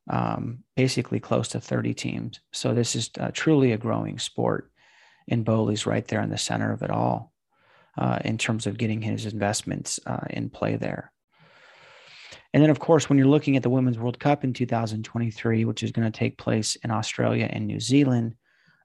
um, 0.08 0.62
basically 0.76 1.18
close 1.18 1.48
to 1.48 1.60
30 1.60 1.94
teams. 1.94 2.40
So 2.52 2.74
this 2.74 2.94
is 2.94 3.10
uh, 3.18 3.30
truly 3.32 3.72
a 3.72 3.78
growing 3.78 4.18
sport. 4.18 4.70
And 5.28 5.44
Boehly's 5.44 5.86
right 5.86 6.06
there 6.06 6.22
in 6.22 6.30
the 6.30 6.38
center 6.38 6.72
of 6.72 6.82
it 6.82 6.90
all 6.90 7.32
uh, 7.98 8.20
in 8.24 8.38
terms 8.38 8.66
of 8.66 8.78
getting 8.78 9.02
his 9.02 9.26
investments 9.26 9.98
uh, 10.06 10.26
in 10.30 10.50
play 10.50 10.76
there. 10.76 11.12
And 12.54 12.62
then, 12.62 12.70
of 12.70 12.78
course, 12.78 13.08
when 13.08 13.18
you're 13.18 13.26
looking 13.26 13.56
at 13.56 13.62
the 13.62 13.70
Women's 13.70 13.98
World 13.98 14.20
Cup 14.20 14.44
in 14.44 14.52
2023, 14.52 15.64
which 15.64 15.82
is 15.82 15.92
going 15.92 16.10
to 16.10 16.16
take 16.16 16.38
place 16.38 16.76
in 16.76 16.90
Australia 16.90 17.48
and 17.50 17.66
New 17.66 17.80
Zealand, 17.80 18.34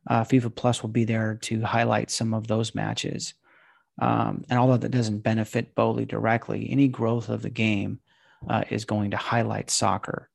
uh, 0.10 0.24
FIFA 0.24 0.56
Plus 0.56 0.82
will 0.82 0.90
be 0.90 1.06
there 1.06 1.36
to 1.44 1.62
highlight 1.62 2.10
some 2.10 2.34
of 2.34 2.48
those 2.48 2.74
matches. 2.74 3.36
Um, 4.01 4.43
and 4.50 4.58
although 4.58 4.77
that 4.77 4.89
doesn't 4.89 5.20
benefit 5.20 5.75
Boehly 5.75 6.05
directly, 6.05 6.67
any 6.70 6.88
growth 6.88 7.29
of 7.29 7.43
the 7.43 7.51
game 7.51 8.00
uh, 8.50 8.63
is 8.70 8.84
going 8.84 9.12
to 9.12 9.17
highlight 9.17 9.70
soccer. 9.70 10.27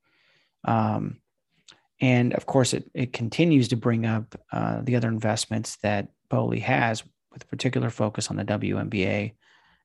Um, 0.65 1.19
and 2.01 2.33
of 2.35 2.47
course, 2.47 2.73
it, 2.73 2.89
it 2.95 3.13
continues 3.13 3.69
to 3.69 3.77
bring 3.77 4.07
up 4.07 4.41
uh, 4.53 4.83
the 4.83 4.95
other 4.95 5.09
investments 5.09 5.77
that 5.83 6.09
Boehly 6.29 6.61
has, 6.61 7.03
with 7.33 7.51
particular 7.51 7.91
focus 7.91 8.31
on 8.31 8.37
the 8.37 8.45
WNBA 8.45 9.33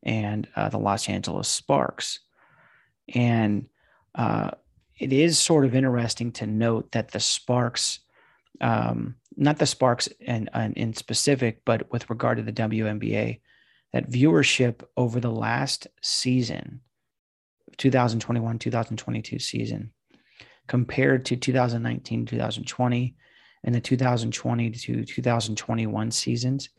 and 0.04 0.48
uh, 0.56 0.70
the 0.70 0.78
Los 0.78 1.10
Angeles 1.10 1.48
Sparks. 1.48 2.20
And 3.14 3.68
uh, 4.14 4.52
it 5.00 5.12
is 5.12 5.40
sort 5.40 5.66
of 5.66 5.74
interesting 5.74 6.32
to 6.34 6.46
note 6.46 6.92
that 6.92 7.12
the 7.12 7.20
Sparks, 7.20 8.00
um, 8.62 9.16
not 9.36 9.58
the 9.58 9.66
Sparks 9.66 10.08
in, 10.20 10.50
in 10.76 10.94
specific, 10.94 11.62
but 11.66 11.92
with 11.92 12.10
regard 12.12 12.38
to 12.38 12.44
the 12.44 12.54
WNBA, 12.54 13.40
that 13.94 14.10
viewership 14.10 14.84
over 14.96 15.20
the 15.20 15.32
last 15.32 15.88
season, 16.02 16.82
2021 17.78 18.60
2022 18.60 19.40
season, 19.40 19.92
compared 20.68 21.26
to 21.26 21.36
2019 21.36 22.26
2020 22.26 23.16
and 23.64 23.76
the 23.76 23.82
2020 23.82 24.72
to 24.72 25.06
2021 25.06 26.12
seasons. 26.12 26.70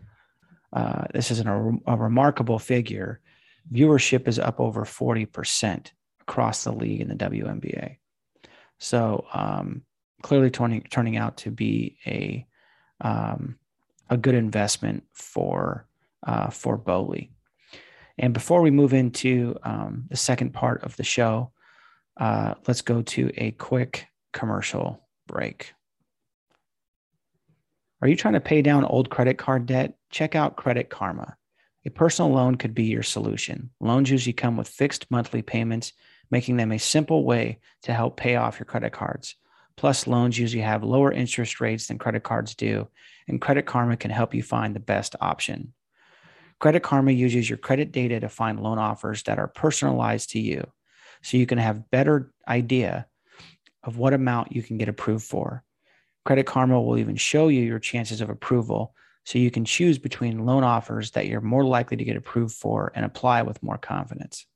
Uh, 0.72 1.04
this 1.12 1.30
is 1.30 1.38
an, 1.38 1.48
a, 1.48 1.92
a 1.92 1.96
remarkable 1.96 2.58
figure. 2.58 3.20
Viewership 3.72 4.26
is 4.26 4.38
up 4.38 4.58
over 4.58 4.84
40% 4.84 5.92
across 6.22 6.64
the 6.64 6.72
league 6.72 7.00
in 7.00 7.08
the 7.08 7.14
WNBA. 7.14 7.98
So 8.78 9.26
um, 9.32 9.82
clearly 10.22 10.50
turning 10.50 10.82
turning 10.82 11.16
out 11.16 11.36
to 11.38 11.50
be 11.50 11.98
a 12.06 12.46
um, 13.00 13.58
a 14.08 14.16
good 14.16 14.34
investment 14.34 15.04
for 15.12 15.86
uh, 16.22 16.50
for 16.50 16.76
Boehly. 16.76 17.32
And 18.18 18.34
before 18.34 18.62
we 18.62 18.70
move 18.70 18.92
into 18.92 19.56
um, 19.62 20.04
the 20.08 20.16
second 20.16 20.52
part 20.52 20.84
of 20.84 20.96
the 20.96 21.04
show, 21.04 21.52
uh, 22.18 22.54
let's 22.66 22.82
go 22.82 23.02
to 23.02 23.30
a 23.36 23.52
quick 23.52 24.06
commercial 24.32 25.08
break. 25.26 25.72
Are 28.00 28.08
you 28.08 28.16
trying 28.16 28.34
to 28.34 28.40
pay 28.40 28.62
down 28.62 28.84
old 28.84 29.10
credit 29.10 29.38
card 29.38 29.66
debt? 29.66 29.94
Check 30.10 30.34
out 30.34 30.56
Credit 30.56 30.90
Karma. 30.90 31.36
A 31.84 31.90
personal 31.90 32.32
loan 32.32 32.56
could 32.56 32.74
be 32.74 32.84
your 32.84 33.02
solution. 33.02 33.70
Loans 33.80 34.10
usually 34.10 34.32
come 34.32 34.56
with 34.56 34.68
fixed 34.68 35.10
monthly 35.10 35.42
payments 35.42 35.92
making 36.32 36.56
them 36.56 36.72
a 36.72 36.78
simple 36.78 37.24
way 37.24 37.60
to 37.82 37.92
help 37.92 38.16
pay 38.16 38.36
off 38.36 38.58
your 38.58 38.64
credit 38.64 38.90
cards. 38.90 39.36
Plus, 39.76 40.06
loans 40.06 40.38
usually 40.38 40.62
have 40.62 40.82
lower 40.82 41.12
interest 41.12 41.60
rates 41.60 41.86
than 41.86 41.98
credit 41.98 42.22
cards 42.22 42.54
do, 42.54 42.88
and 43.28 43.40
Credit 43.40 43.66
Karma 43.66 43.96
can 43.96 44.10
help 44.10 44.34
you 44.34 44.42
find 44.42 44.74
the 44.74 44.80
best 44.80 45.14
option. 45.20 45.72
Credit 46.62 46.80
Karma 46.80 47.10
uses 47.10 47.50
your 47.50 47.58
credit 47.58 47.90
data 47.90 48.20
to 48.20 48.28
find 48.28 48.62
loan 48.62 48.78
offers 48.78 49.24
that 49.24 49.40
are 49.40 49.48
personalized 49.48 50.30
to 50.30 50.38
you, 50.38 50.64
so 51.20 51.36
you 51.36 51.44
can 51.44 51.58
have 51.58 51.90
better 51.90 52.32
idea 52.46 53.08
of 53.82 53.96
what 53.98 54.14
amount 54.14 54.54
you 54.54 54.62
can 54.62 54.78
get 54.78 54.88
approved 54.88 55.24
for. 55.24 55.64
Credit 56.24 56.46
Karma 56.46 56.80
will 56.80 56.98
even 56.98 57.16
show 57.16 57.48
you 57.48 57.62
your 57.62 57.80
chances 57.80 58.20
of 58.20 58.30
approval 58.30 58.94
so 59.24 59.40
you 59.40 59.50
can 59.50 59.64
choose 59.64 59.98
between 59.98 60.46
loan 60.46 60.62
offers 60.62 61.10
that 61.10 61.26
you're 61.26 61.40
more 61.40 61.64
likely 61.64 61.96
to 61.96 62.04
get 62.04 62.16
approved 62.16 62.54
for 62.54 62.92
and 62.94 63.04
apply 63.04 63.42
with 63.42 63.60
more 63.60 63.76
confidence. 63.76 64.46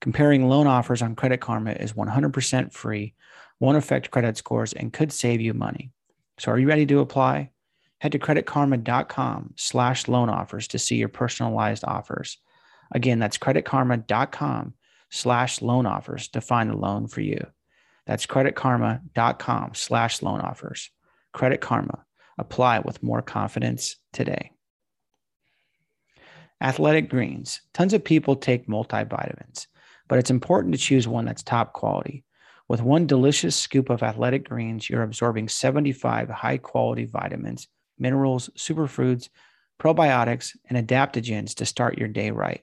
Comparing 0.00 0.48
loan 0.48 0.66
offers 0.66 1.02
on 1.02 1.14
Credit 1.14 1.42
Karma 1.42 1.72
is 1.72 1.92
100% 1.92 2.72
free, 2.72 3.12
won't 3.60 3.76
affect 3.76 4.10
credit 4.10 4.38
scores, 4.38 4.72
and 4.72 4.94
could 4.94 5.12
save 5.12 5.42
you 5.42 5.52
money. 5.52 5.90
So 6.38 6.52
are 6.52 6.58
you 6.58 6.68
ready 6.68 6.86
to 6.86 7.00
apply? 7.00 7.50
Head 8.00 8.12
to 8.12 8.18
creditkarma.com 8.18 9.54
slash 9.56 10.08
loan 10.08 10.28
offers 10.28 10.68
to 10.68 10.78
see 10.78 10.96
your 10.96 11.08
personalized 11.08 11.84
offers. 11.84 12.38
Again, 12.92 13.18
that's 13.18 13.38
creditkarma.com 13.38 14.74
slash 15.10 15.62
loan 15.62 15.86
offers 15.86 16.28
to 16.28 16.40
find 16.40 16.70
a 16.70 16.76
loan 16.76 17.08
for 17.08 17.20
you. 17.20 17.46
That's 18.06 18.26
creditkarma.com 18.26 19.74
slash 19.74 20.22
loan 20.22 20.40
offers. 20.40 20.90
Credit 21.32 21.60
Karma. 21.60 22.04
Apply 22.38 22.78
with 22.78 23.02
more 23.02 23.20
confidence 23.20 23.96
today. 24.12 24.52
Athletic 26.60 27.10
Greens. 27.10 27.60
Tons 27.74 27.92
of 27.92 28.04
people 28.04 28.36
take 28.36 28.68
multivitamins 28.68 29.66
but 30.08 30.18
it's 30.18 30.30
important 30.30 30.74
to 30.74 30.80
choose 30.80 31.06
one 31.06 31.26
that's 31.26 31.42
top 31.42 31.74
quality. 31.74 32.24
With 32.66 32.82
one 32.82 33.06
delicious 33.06 33.56
scoop 33.56 33.90
of 33.90 34.02
athletic 34.02 34.48
greens, 34.48 34.88
you're 34.88 35.02
absorbing 35.02 35.48
75 35.48 36.28
high 36.28 36.58
quality 36.58 37.04
vitamins, 37.04 37.68
minerals, 37.98 38.50
superfoods, 38.56 39.28
probiotics, 39.80 40.56
and 40.68 40.88
adaptogens 40.88 41.54
to 41.56 41.66
start 41.66 41.98
your 41.98 42.08
day 42.08 42.30
right. 42.30 42.62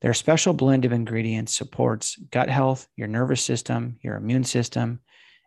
Their 0.00 0.14
special 0.14 0.54
blend 0.54 0.84
of 0.84 0.92
ingredients 0.92 1.54
supports 1.54 2.16
gut 2.30 2.48
health, 2.48 2.88
your 2.96 3.08
nervous 3.08 3.44
system, 3.44 3.98
your 4.02 4.16
immune 4.16 4.44
system, 4.44 5.00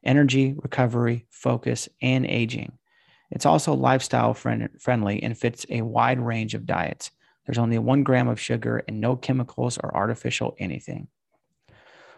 energy, 0.03 0.53
recovery, 0.57 1.25
focus, 1.29 1.89
and 2.01 2.25
aging. 2.25 2.71
It's 3.31 3.45
also 3.45 3.73
lifestyle 3.73 4.33
friend- 4.33 4.69
friendly 4.79 5.23
and 5.23 5.37
fits 5.37 5.65
a 5.69 5.81
wide 5.81 6.19
range 6.19 6.53
of 6.53 6.65
diets 6.65 7.09
there's 7.45 7.57
only 7.57 7.77
one 7.77 8.03
gram 8.03 8.27
of 8.27 8.39
sugar 8.39 8.83
and 8.87 9.01
no 9.01 9.15
chemicals 9.15 9.77
or 9.77 9.95
artificial 9.95 10.55
anything. 10.59 11.07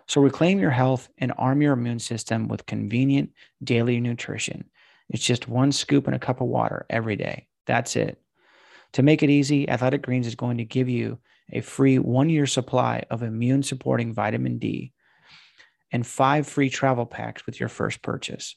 So 0.08 0.22
reclaim 0.22 0.60
your 0.60 0.72
health 0.72 1.10
and 1.18 1.34
arm 1.38 1.62
your 1.62 1.74
immune 1.74 2.00
system 2.00 2.48
with 2.48 2.68
convenient 2.68 3.32
daily 3.64 4.00
nutrition. 4.00 4.70
It's 5.10 5.26
just 5.26 5.48
one 5.48 5.72
scoop 5.72 6.08
in 6.08 6.14
a 6.14 6.20
cup 6.20 6.42
of 6.42 6.48
water 6.48 6.86
every 6.90 7.16
day. 7.16 7.48
That's 7.66 7.96
it. 7.96 8.20
To 8.94 9.04
make 9.04 9.24
it 9.24 9.30
easy, 9.30 9.70
Athletic 9.70 10.02
Greens 10.02 10.28
is 10.28 10.36
going 10.36 10.58
to 10.58 10.66
give 10.66 10.90
you 10.90 11.20
a 11.52 11.62
free 11.62 12.00
one 12.00 12.30
year 12.30 12.46
supply 12.46 13.04
of 13.10 13.24
immune 13.24 13.64
supporting 13.64 14.14
vitamin 14.14 14.58
D 14.58 14.94
and 15.92 16.06
five 16.06 16.48
free 16.48 16.70
travel 16.70 17.06
packs 17.06 17.46
with 17.46 17.60
your 17.60 17.70
first 17.70 18.02
purchase. 18.02 18.56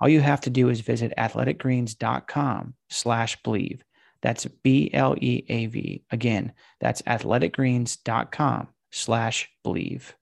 All 0.00 0.08
you 0.08 0.20
have 0.20 0.42
to 0.42 0.50
do 0.50 0.68
is 0.68 0.80
visit 0.80 1.12
athleticgreens.com 1.18 2.74
slash 2.88 3.42
bleav. 3.42 3.80
That's 4.22 4.46
B 4.46 4.90
L 4.92 5.14
E 5.18 5.44
A 5.48 5.66
V. 5.66 6.04
Again, 6.10 6.52
that's 6.80 7.02
athleticgreens.com 7.02 8.68
slash 8.90 9.48
bleav. 9.64 10.12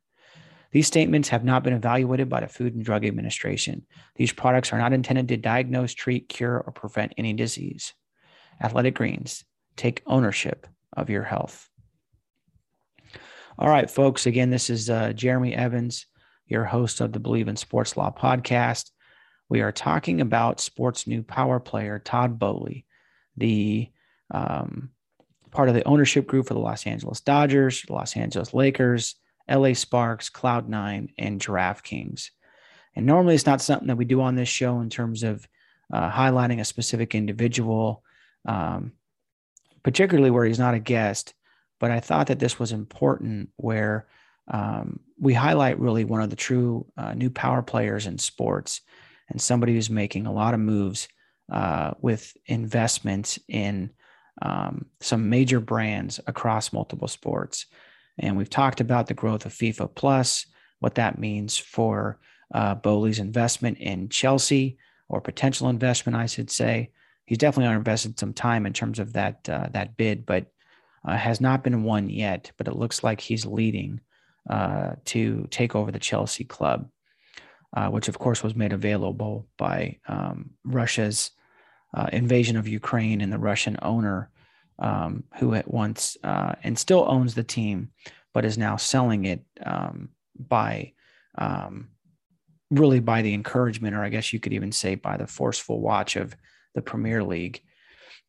These 0.73 0.87
statements 0.87 1.29
have 1.31 1.45
not 1.45 1.63
been 1.63 1.73
evaluated 1.73 2.29
by 2.29 2.41
the 2.41 2.49
Food 2.49 2.75
and 2.75 2.85
Drug 2.85 3.05
Administration. 3.05 3.87
These 4.17 4.33
products 4.33 4.73
are 4.73 4.79
not 4.79 4.93
intended 4.93 5.29
to 5.29 5.37
diagnose, 5.37 5.95
treat, 5.95 6.29
cure, 6.29 6.59
or 6.59 6.73
prevent 6.73 7.15
any 7.17 7.33
disease. 7.33 7.95
Athletic 8.61 8.95
Greens, 8.95 9.45
take 9.77 10.03
ownership 10.07 10.67
of 10.97 11.11
your 11.11 11.23
health. 11.23 11.69
All 13.59 13.69
right, 13.69 13.91
folks. 13.91 14.27
Again, 14.27 14.51
this 14.51 14.69
is 14.69 14.91
uh, 14.91 15.13
Jeremy 15.13 15.55
Evans, 15.55 16.07
your 16.47 16.65
host 16.65 17.01
of 17.01 17.13
the 17.13 17.21
Bleav 17.21 17.49
in 17.49 17.57
Sports 17.57 17.97
Law 17.97 18.11
podcast. 18.11 18.91
We 19.49 19.61
are 19.61 19.73
talking 19.73 20.21
about 20.21 20.61
sports 20.61 21.07
new 21.07 21.23
power 21.23 21.61
player 21.61 21.99
Todd 21.99 22.39
Boehly, 22.39 22.85
the 23.37 23.91
um, 24.31 24.91
part 25.51 25.69
of 25.69 25.75
the 25.75 25.85
ownership 25.85 26.27
group 26.27 26.49
for 26.49 26.55
the 26.55 26.61
Los 26.61 26.87
Angeles 26.87 27.21
Dodgers, 27.21 27.89
Los 27.89 28.17
Angeles 28.17 28.53
Lakers, 28.53 29.15
LA 29.49 29.75
Sparks, 29.75 30.31
Cloud9, 30.31 31.11
and 31.19 31.41
DraftKings. 31.41 32.31
And 32.95 33.07
normally 33.07 33.35
it's 33.35 33.47
not 33.47 33.61
something 33.61 33.89
that 33.89 33.97
we 33.97 34.05
do 34.05 34.21
on 34.21 34.35
this 34.35 34.49
show 34.49 34.81
in 34.81 34.91
terms 34.91 35.23
of 35.23 35.47
uh, 35.93 36.11
highlighting 36.11 36.61
a 36.61 36.65
specific 36.65 37.15
individual, 37.15 38.03
um, 38.47 38.93
particularly 39.83 40.31
where 40.31 40.45
he's 40.45 40.59
not 40.59 40.75
a 40.75 40.81
guest. 40.81 41.35
But 41.79 41.91
I 41.91 42.01
thought 42.01 42.29
that 42.29 42.39
this 42.39 42.59
was 42.59 42.73
important 42.73 43.51
where 43.57 44.07
um, 44.49 45.01
we 45.21 45.35
highlight 45.35 45.79
really 45.79 46.05
one 46.05 46.23
of 46.23 46.31
the 46.31 46.37
true 46.37 46.87
uh, 46.97 47.13
new 47.15 47.31
power 47.31 47.63
players 47.63 48.07
in 48.07 48.19
sports 48.19 48.81
and 49.29 49.41
somebody 49.41 49.75
who's 49.75 49.91
making 49.91 50.27
a 50.27 50.33
lot 50.33 50.55
of 50.55 50.61
moves 50.61 51.09
uh, 51.53 51.93
with 52.01 52.37
investments 52.47 53.39
in 53.49 53.91
um, 54.43 54.87
some 55.01 55.29
major 55.29 55.61
brands 55.61 56.21
across 56.27 56.73
multiple 56.73 57.09
sports. 57.09 57.67
And 58.19 58.37
we've 58.37 58.51
talked 58.51 58.81
about 58.81 59.07
the 59.07 59.15
growth 59.15 59.47
of 59.47 59.53
FIFA 59.53 59.95
Plus, 59.95 60.47
what 60.81 60.95
that 60.97 61.19
means 61.19 61.57
for 61.57 62.19
uh, 62.55 62.75
Boehly's 62.75 63.19
investment 63.19 63.79
in 63.79 64.09
Chelsea 64.09 64.79
or 65.09 65.21
potential 65.21 65.69
investment, 65.69 66.17
I 66.17 66.27
should 66.27 66.51
say. 66.51 66.91
He's 67.27 67.39
definitely 67.39 67.75
invested 67.75 68.19
some 68.19 68.33
time 68.33 68.67
in 68.67 68.73
terms 68.73 68.99
of 68.99 69.13
that 69.15 69.49
uh, 69.49 69.69
that 69.73 69.97
bid, 69.97 70.27
but 70.27 70.47
uh, 71.05 71.17
has 71.17 71.41
not 71.41 71.65
been 71.65 71.83
won 71.83 72.09
yet. 72.09 72.53
But 72.57 72.69
it 72.69 72.77
looks 72.77 73.03
like 73.03 73.21
he's 73.21 73.45
leading 73.45 74.01
uh, 74.49 74.93
to 75.07 75.47
take 75.51 75.75
over 75.75 75.91
the 75.91 75.99
Chelsea 75.99 76.45
club, 76.45 76.89
uh, 77.77 77.89
which 77.89 78.09
of 78.09 78.19
course 78.19 78.43
was 78.43 78.55
made 78.55 78.73
available 78.73 79.49
by 79.57 79.99
um, 80.07 80.51
Russia's 80.65 81.33
uh, 81.95 82.09
invasion 82.13 82.57
of 82.57 82.69
Ukraine 82.69 83.21
and 83.21 83.33
the 83.33 83.39
Russian 83.39 83.77
owner 83.83 84.31
um, 84.79 85.25
who 85.39 85.55
at 85.55 85.71
once 85.71 86.17
uh, 86.23 86.55
and 86.63 86.79
still 86.79 87.07
owns 87.09 87.35
the 87.35 87.45
team, 87.45 87.91
but 88.35 88.45
is 88.45 88.59
now 88.59 88.77
selling 88.77 89.25
it 89.25 89.45
um, 89.65 90.11
by 90.39 90.93
um, 91.39 91.89
really 92.71 93.01
by 93.01 93.23
the 93.23 93.35
encouragement, 93.35 93.95
or 93.95 94.03
I 94.03 94.09
guess 94.09 94.33
you 94.33 94.41
could 94.41 94.53
even 94.53 94.73
say 94.73 94.95
by 94.95 95.17
the 95.17 95.27
forceful 95.27 95.81
watch 95.81 96.17
of 96.17 96.37
the 96.75 96.83
Premier 96.83 97.23
League. 97.23 97.63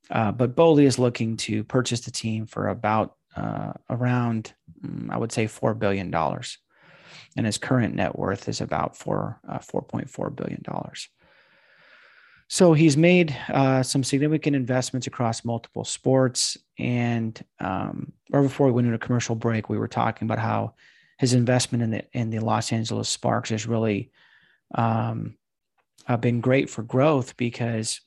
Uh, 0.09 0.31
but 0.31 0.55
Boehly 0.55 0.85
is 0.85 0.99
looking 0.99 1.35
to 1.37 1.63
purchase 1.63 2.01
the 2.01 2.11
team 2.11 2.45
for 2.45 2.69
about 2.69 3.15
uh, 3.35 3.73
around, 3.89 4.53
mm, 4.83 5.11
I 5.11 5.17
would 5.17 5.31
say, 5.31 5.47
four 5.47 5.73
billion 5.73 6.11
dollars, 6.11 6.57
and 7.35 7.45
his 7.45 7.57
current 7.57 7.93
net 7.93 8.17
worth 8.17 8.47
is 8.47 8.61
about 8.61 8.95
four 8.95 9.39
uh, 9.47 9.59
four 9.59 9.81
point 9.81 10.09
four 10.09 10.29
billion 10.29 10.61
dollars. 10.63 11.09
So 12.49 12.73
he's 12.73 12.95
made 12.95 13.35
uh, 13.49 13.83
some 13.83 14.03
significant 14.03 14.55
investments 14.55 15.05
across 15.05 15.43
multiple 15.43 15.83
sports. 15.83 16.57
And 16.79 17.41
um, 17.59 18.13
right 18.31 18.41
before 18.41 18.67
we 18.67 18.73
went 18.73 18.87
into 18.87 18.95
a 18.95 18.99
commercial 18.99 19.35
break, 19.35 19.69
we 19.69 19.77
were 19.77 19.87
talking 19.87 20.25
about 20.25 20.39
how 20.39 20.75
his 21.17 21.33
investment 21.33 21.83
in 21.83 21.91
the 21.91 22.03
in 22.13 22.29
the 22.29 22.39
Los 22.39 22.71
Angeles 22.71 23.09
Sparks 23.09 23.49
has 23.49 23.67
really 23.67 24.11
um, 24.75 25.35
uh, 26.07 26.15
been 26.15 26.39
great 26.39 26.69
for 26.69 26.83
growth 26.83 27.35
because 27.37 27.99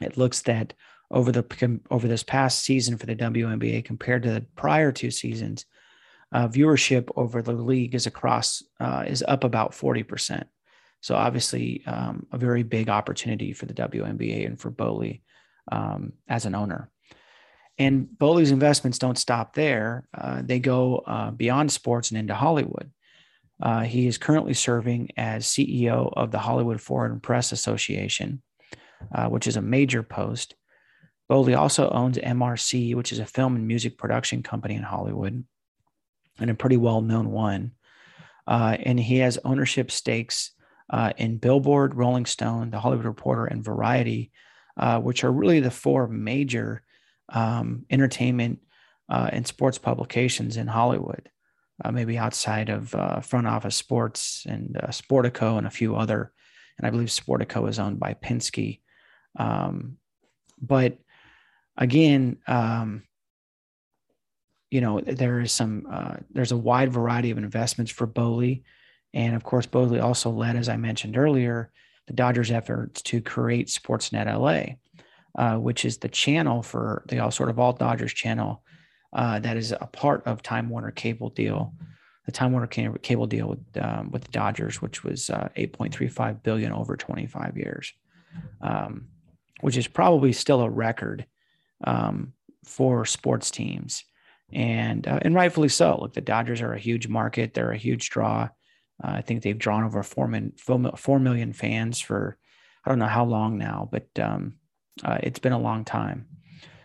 it 0.00 0.16
looks 0.16 0.42
that 0.42 0.72
over 1.10 1.30
the 1.30 1.80
over 1.90 2.08
this 2.08 2.22
past 2.22 2.60
season 2.60 2.96
for 2.96 3.06
the 3.06 3.16
WNBA 3.16 3.84
compared 3.84 4.22
to 4.22 4.30
the 4.30 4.46
prior 4.56 4.92
two 4.92 5.10
seasons, 5.10 5.66
uh, 6.32 6.48
viewership 6.48 7.10
over 7.16 7.42
the 7.42 7.52
league 7.52 7.94
is 7.94 8.06
across 8.06 8.62
uh, 8.80 9.04
is 9.06 9.22
up 9.28 9.44
about 9.44 9.74
forty 9.74 10.02
percent. 10.02 10.46
So 11.02 11.16
obviously, 11.16 11.82
um, 11.84 12.26
a 12.32 12.38
very 12.38 12.62
big 12.62 12.88
opportunity 12.88 13.52
for 13.52 13.66
the 13.66 13.74
WNBA 13.74 14.46
and 14.46 14.58
for 14.58 14.70
Boehly 14.70 15.22
um, 15.70 16.12
as 16.28 16.46
an 16.46 16.54
owner. 16.54 16.90
And 17.76 18.16
Boehly's 18.18 18.52
investments 18.52 18.98
don't 18.98 19.18
stop 19.18 19.54
there; 19.54 20.06
uh, 20.14 20.42
they 20.44 20.60
go 20.60 20.98
uh, 20.98 21.32
beyond 21.32 21.72
sports 21.72 22.10
and 22.10 22.18
into 22.18 22.34
Hollywood. 22.34 22.92
Uh, 23.60 23.80
he 23.80 24.06
is 24.06 24.16
currently 24.16 24.54
serving 24.54 25.10
as 25.16 25.46
CEO 25.46 26.12
of 26.16 26.30
the 26.30 26.38
Hollywood 26.38 26.80
Foreign 26.80 27.18
Press 27.18 27.50
Association, 27.50 28.40
uh, 29.12 29.28
which 29.28 29.46
is 29.46 29.56
a 29.56 29.62
major 29.62 30.02
post. 30.04 30.54
Boehly 31.28 31.54
also 31.54 31.88
owns 31.90 32.18
MRC, 32.18 32.94
which 32.94 33.10
is 33.10 33.18
a 33.18 33.26
film 33.26 33.56
and 33.56 33.66
music 33.66 33.98
production 33.98 34.42
company 34.42 34.76
in 34.76 34.82
Hollywood, 34.82 35.44
and 36.38 36.50
a 36.50 36.54
pretty 36.54 36.76
well-known 36.76 37.30
one. 37.30 37.72
Uh, 38.46 38.76
and 38.80 39.00
he 39.00 39.18
has 39.18 39.38
ownership 39.44 39.90
stakes 39.90 40.52
uh, 40.90 41.12
in 41.16 41.38
Billboard, 41.38 41.94
Rolling 41.94 42.26
Stone, 42.26 42.70
The 42.70 42.80
Hollywood 42.80 43.06
Reporter, 43.06 43.46
and 43.46 43.64
Variety, 43.64 44.30
uh, 44.76 45.00
which 45.00 45.24
are 45.24 45.32
really 45.32 45.60
the 45.60 45.70
four 45.70 46.08
major 46.08 46.82
um, 47.28 47.84
entertainment 47.90 48.60
uh, 49.08 49.28
and 49.32 49.46
sports 49.46 49.78
publications 49.78 50.56
in 50.56 50.66
Hollywood, 50.66 51.30
uh, 51.84 51.90
maybe 51.90 52.18
outside 52.18 52.68
of 52.68 52.94
uh, 52.94 53.20
front 53.20 53.46
office 53.46 53.76
sports 53.76 54.44
and 54.48 54.76
uh, 54.82 54.88
Sportico 54.88 55.58
and 55.58 55.66
a 55.66 55.70
few 55.70 55.96
other. 55.96 56.32
And 56.78 56.86
I 56.86 56.90
believe 56.90 57.08
Sportico 57.08 57.68
is 57.68 57.78
owned 57.78 58.00
by 58.00 58.14
Penske. 58.14 58.80
Um, 59.38 59.98
but 60.60 60.98
again, 61.76 62.38
um, 62.46 63.02
you 64.70 64.80
know, 64.80 65.00
there 65.00 65.40
is 65.40 65.52
some, 65.52 66.24
there's 66.30 66.52
a 66.52 66.56
wide 66.56 66.92
variety 66.92 67.30
of 67.30 67.36
investments 67.36 67.92
for 67.92 68.06
Boehly. 68.06 68.64
And 69.14 69.34
of 69.34 69.44
course, 69.44 69.66
Boehly 69.66 70.00
also 70.00 70.30
led, 70.30 70.56
as 70.56 70.68
I 70.68 70.76
mentioned 70.76 71.16
earlier, 71.16 71.70
the 72.06 72.12
Dodgers' 72.14 72.50
efforts 72.50 73.02
to 73.02 73.20
create 73.20 73.68
Sportsnet 73.68 74.26
LA, 74.26 74.76
uh, 75.40 75.58
which 75.58 75.84
is 75.84 75.98
the 75.98 76.08
channel 76.08 76.62
for 76.62 77.04
the 77.08 77.18
all 77.18 77.30
sort 77.30 77.50
of 77.50 77.58
all 77.58 77.72
Dodgers 77.72 78.12
channel 78.12 78.62
uh, 79.12 79.38
that 79.40 79.56
is 79.56 79.72
a 79.72 79.88
part 79.92 80.26
of 80.26 80.42
Time 80.42 80.68
Warner 80.68 80.90
Cable 80.90 81.30
deal, 81.30 81.74
the 82.26 82.32
Time 82.32 82.52
Warner 82.52 82.66
Cable 82.66 83.26
deal 83.26 83.48
with 83.48 83.82
um, 83.82 84.10
with 84.10 84.24
the 84.24 84.32
Dodgers, 84.32 84.80
which 84.80 85.04
was 85.04 85.28
uh, 85.28 85.48
8.35 85.56 86.42
billion 86.42 86.72
over 86.72 86.96
25 86.96 87.56
years, 87.56 87.92
um, 88.60 89.08
which 89.60 89.76
is 89.76 89.86
probably 89.86 90.32
still 90.32 90.62
a 90.62 90.70
record 90.70 91.26
um, 91.84 92.32
for 92.64 93.04
sports 93.04 93.50
teams, 93.50 94.04
and 94.52 95.06
uh, 95.06 95.18
and 95.22 95.34
rightfully 95.34 95.68
so. 95.68 95.98
Look, 96.00 96.14
the 96.14 96.20
Dodgers 96.20 96.62
are 96.62 96.72
a 96.72 96.78
huge 96.78 97.08
market; 97.08 97.52
they're 97.52 97.72
a 97.72 97.76
huge 97.76 98.08
draw. 98.08 98.48
Uh, 99.02 99.12
I 99.12 99.20
think 99.20 99.42
they've 99.42 99.58
drawn 99.58 99.84
over 99.84 100.02
four, 100.02 100.28
min, 100.28 100.52
four 100.56 101.18
million 101.18 101.52
fans 101.52 102.00
for 102.00 102.38
I 102.84 102.90
don't 102.90 102.98
know 102.98 103.06
how 103.06 103.24
long 103.24 103.58
now, 103.58 103.88
but 103.90 104.08
um, 104.18 104.54
uh, 105.04 105.18
it's 105.22 105.38
been 105.38 105.52
a 105.52 105.58
long 105.58 105.84
time 105.84 106.26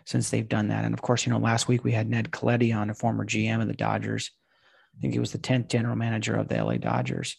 since 0.05 0.29
they've 0.29 0.47
done 0.47 0.69
that. 0.69 0.85
And 0.85 0.93
of 0.93 1.01
course, 1.01 1.25
you 1.25 1.31
know, 1.31 1.39
last 1.39 1.67
week 1.67 1.83
we 1.83 1.91
had 1.91 2.09
Ned 2.09 2.31
Colletti 2.31 2.75
on, 2.75 2.89
a 2.89 2.93
former 2.93 3.25
GM 3.25 3.61
of 3.61 3.67
the 3.67 3.73
Dodgers. 3.73 4.31
I 4.95 5.01
think 5.01 5.13
he 5.13 5.19
was 5.19 5.31
the 5.31 5.39
10th 5.39 5.69
general 5.69 5.95
manager 5.95 6.35
of 6.35 6.47
the 6.47 6.63
LA 6.63 6.77
Dodgers. 6.77 7.37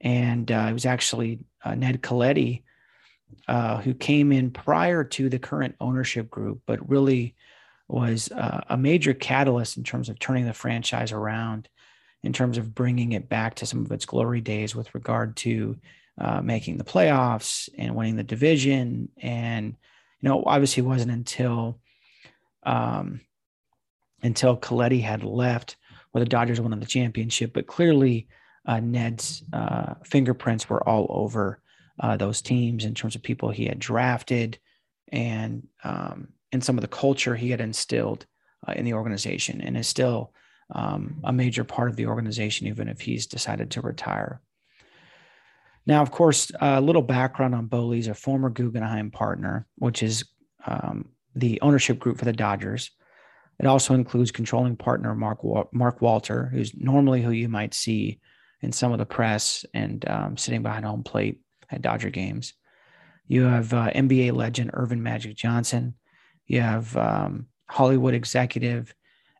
And 0.00 0.50
uh, 0.52 0.66
it 0.68 0.72
was 0.72 0.86
actually 0.86 1.40
uh, 1.64 1.74
Ned 1.74 2.02
Colletti 2.02 2.62
uh, 3.48 3.78
who 3.78 3.94
came 3.94 4.30
in 4.30 4.50
prior 4.50 5.04
to 5.04 5.28
the 5.28 5.38
current 5.38 5.74
ownership 5.80 6.30
group, 6.30 6.62
but 6.66 6.88
really 6.88 7.34
was 7.88 8.30
uh, 8.32 8.62
a 8.68 8.76
major 8.76 9.14
catalyst 9.14 9.76
in 9.76 9.84
terms 9.84 10.08
of 10.08 10.18
turning 10.18 10.44
the 10.44 10.52
franchise 10.52 11.12
around 11.12 11.68
in 12.26 12.32
terms 12.32 12.58
of 12.58 12.74
bringing 12.74 13.12
it 13.12 13.28
back 13.28 13.54
to 13.54 13.66
some 13.66 13.84
of 13.84 13.92
its 13.92 14.04
glory 14.04 14.40
days 14.40 14.74
with 14.74 14.94
regard 14.94 15.36
to 15.36 15.76
uh, 16.18 16.40
making 16.42 16.76
the 16.76 16.84
playoffs 16.84 17.68
and 17.78 17.94
winning 17.94 18.16
the 18.16 18.24
division. 18.24 19.08
And, 19.22 19.76
you 20.20 20.28
know, 20.28 20.42
obviously 20.44 20.82
it 20.82 20.86
wasn't 20.86 21.12
until, 21.12 21.78
um, 22.64 23.20
until 24.22 24.56
Colletti 24.56 25.00
had 25.02 25.22
left 25.22 25.76
where 26.10 26.24
the 26.24 26.28
Dodgers 26.28 26.60
won 26.60 26.78
the 26.78 26.86
championship, 26.86 27.52
but 27.52 27.66
clearly 27.66 28.26
uh, 28.66 28.80
Ned's 28.80 29.44
uh, 29.52 29.94
fingerprints 30.04 30.68
were 30.68 30.86
all 30.86 31.06
over 31.10 31.60
uh, 32.00 32.16
those 32.16 32.42
teams 32.42 32.84
in 32.84 32.94
terms 32.94 33.14
of 33.14 33.22
people 33.22 33.50
he 33.50 33.66
had 33.66 33.78
drafted 33.78 34.58
and, 35.12 35.66
um, 35.84 36.28
and 36.50 36.64
some 36.64 36.76
of 36.76 36.82
the 36.82 36.88
culture 36.88 37.36
he 37.36 37.50
had 37.50 37.60
instilled 37.60 38.26
uh, 38.66 38.72
in 38.72 38.84
the 38.84 38.94
organization 38.94 39.60
and 39.60 39.76
is 39.76 39.86
still 39.86 40.32
um, 40.70 41.20
a 41.24 41.32
major 41.32 41.64
part 41.64 41.88
of 41.88 41.96
the 41.96 42.06
organization, 42.06 42.66
even 42.66 42.88
if 42.88 43.00
he's 43.00 43.26
decided 43.26 43.70
to 43.72 43.80
retire. 43.80 44.40
Now, 45.86 46.02
of 46.02 46.10
course, 46.10 46.50
a 46.60 46.80
little 46.80 47.02
background 47.02 47.54
on 47.54 47.66
Boehly's 47.66 48.08
a 48.08 48.14
former 48.14 48.50
Guggenheim 48.50 49.10
partner, 49.10 49.66
which 49.76 50.02
is 50.02 50.24
um, 50.66 51.10
the 51.34 51.60
ownership 51.60 51.98
group 51.98 52.18
for 52.18 52.24
the 52.24 52.32
Dodgers. 52.32 52.90
It 53.60 53.66
also 53.66 53.94
includes 53.94 54.32
controlling 54.32 54.76
partner 54.76 55.14
Mark 55.14 55.38
Mark 55.72 56.02
Walter, 56.02 56.46
who's 56.52 56.74
normally 56.74 57.22
who 57.22 57.30
you 57.30 57.48
might 57.48 57.72
see 57.72 58.20
in 58.60 58.72
some 58.72 58.92
of 58.92 58.98
the 58.98 59.06
press 59.06 59.64
and 59.72 60.06
um, 60.08 60.36
sitting 60.36 60.62
behind 60.62 60.84
home 60.84 61.04
plate 61.04 61.40
at 61.70 61.82
Dodger 61.82 62.10
games. 62.10 62.54
You 63.28 63.44
have 63.44 63.72
uh, 63.72 63.90
NBA 63.90 64.34
legend 64.34 64.70
Earvin 64.74 65.02
Magic 65.02 65.36
Johnson. 65.36 65.94
You 66.46 66.60
have 66.60 66.96
um, 66.96 67.46
Hollywood 67.68 68.14
executive 68.14 68.94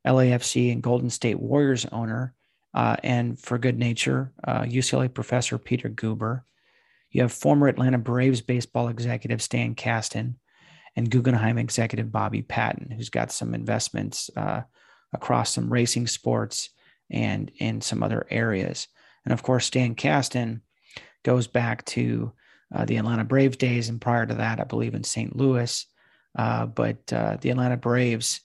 LAFC 0.07 0.73
and 0.73 0.83
Golden 0.83 1.11
State 1.11 1.39
Warriors 1.39 1.87
owner, 1.87 2.35
uh, 2.75 2.97
and 3.03 3.39
for 3.39 3.59
good 3.59 3.79
nature, 3.79 4.33
uh, 4.45 4.63
UCLA 4.63 5.13
professor 5.13 5.59
Peter 5.59 5.89
Guber. 5.89 6.43
You 7.11 7.23
have 7.23 7.33
former 7.33 7.69
Atlanta 7.69 7.99
Braves 7.99 8.41
baseball 8.41 8.89
executive 8.89 9.43
Stan 9.43 9.75
Kasten 9.75 10.39
and 10.97 11.11
Guggenheim 11.11 11.59
executive 11.59 12.13
Bobby 12.13 12.43
Patton, 12.43 12.91
who's 12.91 13.11
got 13.11 13.33
some 13.33 13.55
investments 13.55 14.31
uh, 14.37 14.63
across 15.13 15.53
some 15.53 15.73
racing 15.73 16.07
sports 16.07 16.71
and 17.11 17.51
in 17.59 17.81
some 17.81 18.03
other 18.03 18.27
areas. 18.31 18.89
And 19.25 19.33
of 19.33 19.43
course, 19.43 19.67
Stan 19.67 19.95
Kasten 19.95 20.63
goes 21.25 21.47
back 21.47 21.85
to 21.87 22.33
uh, 22.75 22.85
the 22.85 22.97
Atlanta 22.97 23.25
Braves 23.25 23.57
days, 23.57 23.89
and 23.89 24.01
prior 24.01 24.27
to 24.27 24.35
that, 24.35 24.61
I 24.61 24.65
believe 24.65 24.95
in 24.95 25.05
St. 25.05 25.35
Louis. 25.37 25.87
Uh, 26.37 26.67
but 26.67 27.13
uh, 27.13 27.37
the 27.41 27.51
Atlanta 27.51 27.77
Braves, 27.77 28.41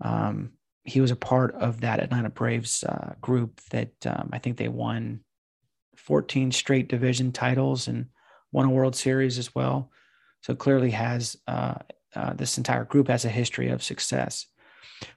um, 0.00 0.52
he 0.84 1.00
was 1.00 1.10
a 1.10 1.16
part 1.16 1.54
of 1.54 1.80
that 1.80 2.00
Atlanta 2.00 2.30
Braves 2.30 2.84
uh, 2.84 3.14
group 3.20 3.60
that 3.70 3.92
um, 4.06 4.30
I 4.32 4.38
think 4.38 4.56
they 4.56 4.68
won 4.68 5.20
14 5.96 6.52
straight 6.52 6.88
division 6.88 7.32
titles 7.32 7.88
and 7.88 8.06
won 8.52 8.66
a 8.66 8.70
World 8.70 8.94
Series 8.94 9.38
as 9.38 9.54
well. 9.54 9.90
So 10.42 10.54
clearly 10.54 10.90
has 10.90 11.36
uh, 11.48 11.76
uh, 12.14 12.34
this 12.34 12.58
entire 12.58 12.84
group 12.84 13.08
has 13.08 13.24
a 13.24 13.30
history 13.30 13.70
of 13.70 13.82
success. 13.82 14.46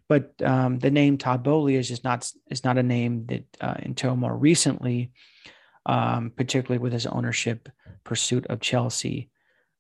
But 0.10 0.34
um, 0.42 0.80
the 0.80 0.90
name 0.90 1.18
Todd 1.18 1.44
Boehly 1.44 1.76
is 1.76 1.88
just 1.88 2.04
not 2.04 2.30
is 2.50 2.64
not 2.64 2.78
a 2.78 2.84
name 2.84 3.26
that 3.28 3.46
uh, 3.62 3.76
until 3.78 4.16
more 4.16 4.36
recently, 4.36 5.12
um, 5.86 6.32
particularly 6.36 6.80
with 6.80 6.94
his 6.94 7.06
ownership 7.06 7.70
pursuit 8.04 8.46
of 8.48 8.62
Chelsea, 8.62 9.30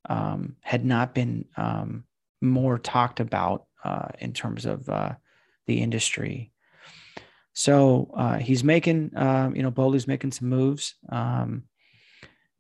um, 0.10 0.58
had 0.62 0.86
not 0.86 1.16
been 1.16 1.46
um, 1.56 2.04
more 2.42 2.78
talked 2.78 3.20
about 3.20 3.66
uh, 3.84 4.10
in 4.20 4.34
terms 4.34 4.66
of 4.66 4.88
uh, 4.90 5.14
the 5.68 5.82
industry. 5.82 6.52
So 7.54 8.12
uh, 8.16 8.38
he's 8.38 8.64
making, 8.64 9.12
um, 9.16 9.56
you 9.56 9.64
know, 9.64 9.72
Boehly's 9.72 10.08
making 10.08 10.32
some 10.32 10.50
moves. 10.50 10.96
Um, 11.10 11.64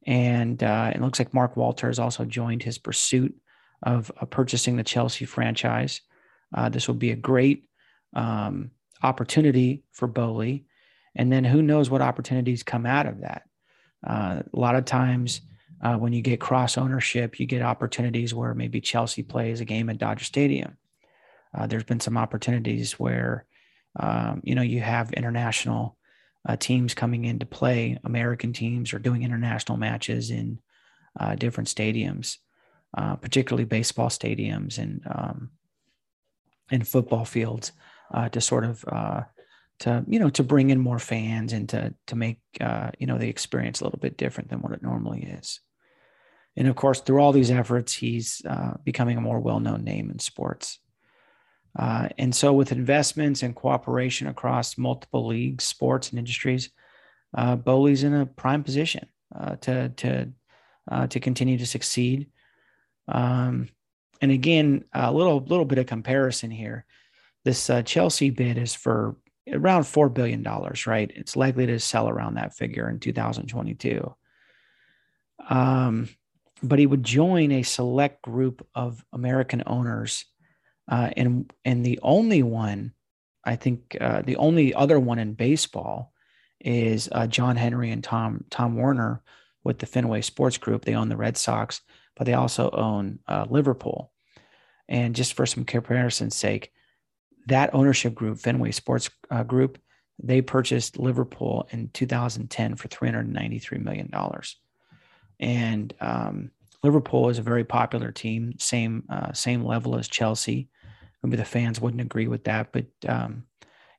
and 0.05 0.61
uh, 0.63 0.91
it 0.95 1.01
looks 1.01 1.19
like 1.19 1.33
Mark 1.33 1.57
Walter 1.57 1.87
has 1.87 1.99
also 1.99 2.25
joined 2.25 2.63
his 2.63 2.77
pursuit 2.77 3.35
of 3.83 4.11
uh, 4.19 4.25
purchasing 4.25 4.77
the 4.77 4.83
Chelsea 4.83 5.25
franchise. 5.25 6.01
Uh, 6.55 6.69
this 6.69 6.87
will 6.87 6.95
be 6.95 7.11
a 7.11 7.15
great 7.15 7.69
um, 8.15 8.71
opportunity 9.03 9.83
for 9.91 10.07
Boehly. 10.07 10.65
And 11.15 11.31
then 11.31 11.43
who 11.43 11.61
knows 11.61 11.89
what 11.89 12.01
opportunities 12.01 12.63
come 12.63 12.85
out 12.85 13.05
of 13.05 13.21
that. 13.21 13.43
Uh, 14.05 14.41
a 14.51 14.59
lot 14.59 14.75
of 14.75 14.85
times 14.85 15.41
uh, 15.83 15.95
when 15.95 16.13
you 16.13 16.21
get 16.21 16.39
cross 16.39 16.77
ownership, 16.77 17.39
you 17.39 17.45
get 17.45 17.61
opportunities 17.61 18.33
where 18.33 18.53
maybe 18.53 18.81
Chelsea 18.81 19.23
plays 19.23 19.61
a 19.61 19.65
game 19.65 19.89
at 19.89 19.97
Dodger 19.97 20.25
Stadium. 20.25 20.77
Uh, 21.57 21.67
there's 21.67 21.83
been 21.83 21.99
some 21.99 22.17
opportunities 22.17 22.99
where, 22.99 23.45
um, 23.99 24.41
you 24.43 24.53
know, 24.53 24.61
you 24.61 24.79
have 24.79 25.11
international 25.13 25.97
uh, 26.47 26.55
teams 26.55 26.93
coming 26.93 27.25
in 27.25 27.39
to 27.39 27.45
play, 27.45 27.97
American 28.03 28.53
teams 28.53 28.93
or 28.93 28.99
doing 28.99 29.23
international 29.23 29.77
matches 29.77 30.29
in 30.29 30.59
uh, 31.19 31.35
different 31.35 31.67
stadiums, 31.67 32.37
uh, 32.95 33.15
particularly 33.15 33.65
baseball 33.65 34.09
stadiums 34.09 34.77
and 34.77 35.01
um, 35.07 35.49
and 36.69 36.87
football 36.87 37.25
fields, 37.25 37.71
uh, 38.13 38.29
to 38.29 38.39
sort 38.39 38.63
of 38.63 38.85
to 39.79 40.05
you 40.07 40.19
know 40.19 40.29
to 40.29 40.43
bring 40.43 40.69
in 40.69 40.79
more 40.79 40.99
fans 40.99 41.53
and 41.53 41.69
to 41.69 41.93
to 42.05 42.15
make 42.15 42.39
you 42.99 43.07
know 43.07 43.17
the 43.17 43.29
experience 43.29 43.81
a 43.81 43.83
little 43.83 43.99
bit 43.99 44.17
different 44.17 44.49
than 44.49 44.61
what 44.61 44.73
it 44.73 44.83
normally 44.83 45.23
is. 45.23 45.59
And 46.55 46.67
of 46.67 46.75
course, 46.75 47.01
through 47.01 47.19
all 47.19 47.31
these 47.31 47.51
efforts, 47.51 47.93
he's 47.93 48.41
uh, 48.47 48.73
becoming 48.83 49.17
a 49.17 49.21
more 49.21 49.39
well 49.39 49.59
known 49.59 49.83
name 49.83 50.09
in 50.09 50.19
sports. 50.19 50.79
Uh, 51.77 52.09
and 52.17 52.35
so, 52.35 52.53
with 52.53 52.71
investments 52.71 53.43
and 53.43 53.55
cooperation 53.55 54.27
across 54.27 54.77
multiple 54.77 55.27
leagues, 55.27 55.63
sports, 55.63 56.09
and 56.09 56.17
industries, 56.17 56.69
uh, 57.35 57.55
Boehly's 57.55 58.03
in 58.03 58.13
a 58.13 58.25
prime 58.25 58.63
position 58.63 59.07
uh, 59.35 59.55
to 59.57 59.89
to 59.89 60.29
uh, 60.89 61.07
to 61.07 61.19
continue 61.19 61.57
to 61.57 61.65
succeed. 61.65 62.27
Um, 63.07 63.69
and 64.21 64.31
again, 64.31 64.85
a 64.93 65.11
little 65.13 65.39
little 65.39 65.65
bit 65.65 65.77
of 65.77 65.85
comparison 65.85 66.49
here. 66.49 66.85
This 67.45 67.69
uh, 67.69 67.83
Chelsea 67.83 68.31
bid 68.31 68.57
is 68.57 68.73
for 68.73 69.15
around 69.51 69.83
four 69.83 70.09
billion 70.09 70.43
dollars, 70.43 70.87
right? 70.87 71.11
It's 71.15 71.35
likely 71.35 71.67
to 71.67 71.79
sell 71.79 72.09
around 72.09 72.35
that 72.35 72.55
figure 72.55 72.89
in 72.89 72.99
2022. 72.99 74.15
Um, 75.49 76.09
but 76.63 76.79
he 76.79 76.87
would 76.87 77.03
join 77.03 77.51
a 77.51 77.63
select 77.63 78.21
group 78.23 78.65
of 78.73 79.03
American 79.13 79.63
owners. 79.65 80.25
Uh, 80.87 81.09
and, 81.17 81.51
and 81.65 81.85
the 81.85 81.99
only 82.01 82.43
one, 82.43 82.93
I 83.43 83.55
think, 83.55 83.97
uh, 83.99 84.21
the 84.21 84.37
only 84.37 84.73
other 84.73 84.99
one 84.99 85.19
in 85.19 85.33
baseball 85.33 86.13
is 86.59 87.09
uh, 87.11 87.27
John 87.27 87.55
Henry 87.55 87.91
and 87.91 88.03
Tom 88.03 88.43
Tom 88.49 88.75
Werner 88.75 89.21
with 89.63 89.79
the 89.79 89.85
Fenway 89.85 90.21
Sports 90.21 90.57
Group. 90.57 90.85
They 90.85 90.95
own 90.95 91.09
the 91.09 91.17
Red 91.17 91.37
Sox, 91.37 91.81
but 92.15 92.25
they 92.25 92.33
also 92.33 92.69
own 92.71 93.19
uh, 93.27 93.45
Liverpool. 93.49 94.11
And 94.89 95.15
just 95.15 95.33
for 95.33 95.45
some 95.45 95.65
comparison's 95.65 96.35
sake, 96.35 96.71
that 97.47 97.73
ownership 97.75 98.15
group, 98.15 98.39
Fenway 98.39 98.71
Sports 98.71 99.09
uh, 99.29 99.43
Group, 99.43 99.77
they 100.17 100.41
purchased 100.41 100.97
Liverpool 100.97 101.67
in 101.71 101.89
2010 101.93 102.75
for 102.75 102.87
393 102.87 103.77
million 103.79 104.09
dollars 104.09 104.55
and 105.39 105.93
um, 106.01 106.51
Liverpool 106.83 107.29
is 107.29 107.39
a 107.39 107.43
very 107.43 107.63
popular 107.63 108.11
team, 108.11 108.53
same 108.59 109.03
uh, 109.09 109.33
same 109.33 109.63
level 109.63 109.97
as 109.97 110.07
Chelsea. 110.07 110.69
Maybe 111.27 111.37
the 111.37 111.45
fans 111.45 111.81
wouldn't 111.81 112.01
agree 112.01 112.27
with 112.27 112.45
that, 112.45 112.71
but 112.71 112.85
um, 113.07 113.43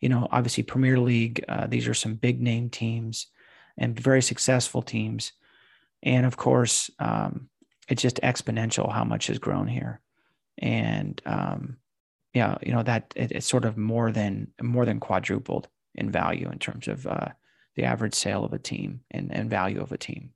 you 0.01 0.09
know, 0.09 0.27
obviously 0.31 0.63
Premier 0.63 0.99
League. 0.99 1.45
Uh, 1.47 1.67
these 1.67 1.87
are 1.87 1.95
some 1.95 2.15
big 2.15 2.41
name 2.41 2.71
teams 2.71 3.27
and 3.77 3.99
very 3.99 4.23
successful 4.23 4.81
teams, 4.81 5.33
and 6.03 6.25
of 6.25 6.39
course, 6.39 6.91
um, 6.99 7.51
it's 7.87 8.01
just 8.01 8.21
exponential 8.23 8.91
how 8.91 9.05
much 9.05 9.27
has 9.27 9.39
grown 9.39 9.69
here, 9.69 10.01
and 10.57 11.21
um, 11.27 11.77
yeah, 12.33 12.57
you 12.63 12.73
know 12.73 12.83
that 12.83 13.13
it, 13.15 13.33
it's 13.33 13.47
sort 13.47 13.67
of 13.67 13.77
more 13.77 14.11
than 14.11 14.49
more 14.63 14.87
than 14.87 15.01
quadrupled 15.01 15.69
in 15.95 16.11
value 16.11 16.49
in 16.51 16.59
terms 16.59 16.89
of 16.89 17.07
uh, 17.07 17.29
the 17.77 17.85
average 17.85 18.15
sale 18.15 18.45
of 18.45 18.55
a 18.55 18.59
team 18.59 19.01
and, 19.11 19.35
and 19.35 19.51
value 19.51 19.83
of 19.83 19.93
a 19.93 19.99
team 19.99 20.31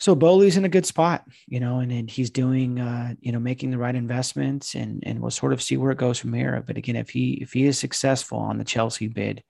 so 0.00 0.14
Boehly's 0.14 0.56
in 0.56 0.64
a 0.64 0.70
good 0.70 0.86
spot, 0.86 1.24
you 1.46 1.60
know, 1.60 1.80
and, 1.80 1.92
and 1.92 2.10
he's 2.10 2.30
doing, 2.30 2.80
uh, 2.80 3.14
you 3.20 3.32
know, 3.32 3.38
making 3.38 3.70
the 3.70 3.76
right 3.76 3.94
investments, 3.94 4.74
and 4.74 5.02
and 5.06 5.20
we'll 5.20 5.30
sort 5.30 5.52
of 5.52 5.60
see 5.60 5.76
where 5.76 5.92
it 5.92 5.98
goes 5.98 6.18
from 6.18 6.32
here. 6.32 6.64
But 6.66 6.78
again, 6.78 6.96
if 6.96 7.10
he 7.10 7.34
if 7.34 7.52
he 7.52 7.66
is 7.66 7.78
successful 7.78 8.38
on 8.38 8.56
the 8.56 8.64
Chelsea 8.64 9.08
bid, 9.08 9.44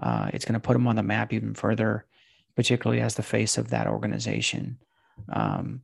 uh, 0.00 0.30
it's 0.32 0.44
going 0.44 0.54
to 0.54 0.60
put 0.60 0.76
him 0.76 0.86
on 0.86 0.94
the 0.94 1.02
map 1.02 1.32
even 1.32 1.54
further, 1.54 2.06
particularly 2.54 3.02
as 3.02 3.16
the 3.16 3.24
face 3.24 3.58
of 3.58 3.70
that 3.70 3.88
organization, 3.88 4.78
um, 5.32 5.82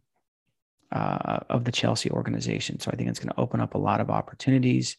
uh, 0.93 1.41
of 1.51 1.65
the 1.65 1.73
Chelsea 1.73 2.09
organization. 2.09 2.79
So 2.79 2.93
I 2.93 2.97
think 2.97 3.09
it's 3.09 3.19
going 3.19 3.35
to 3.35 3.41
open 3.41 3.61
up 3.61 3.75
a 3.75 3.79
lot 3.79 4.01
of 4.01 4.09
opportunities, 4.09 4.99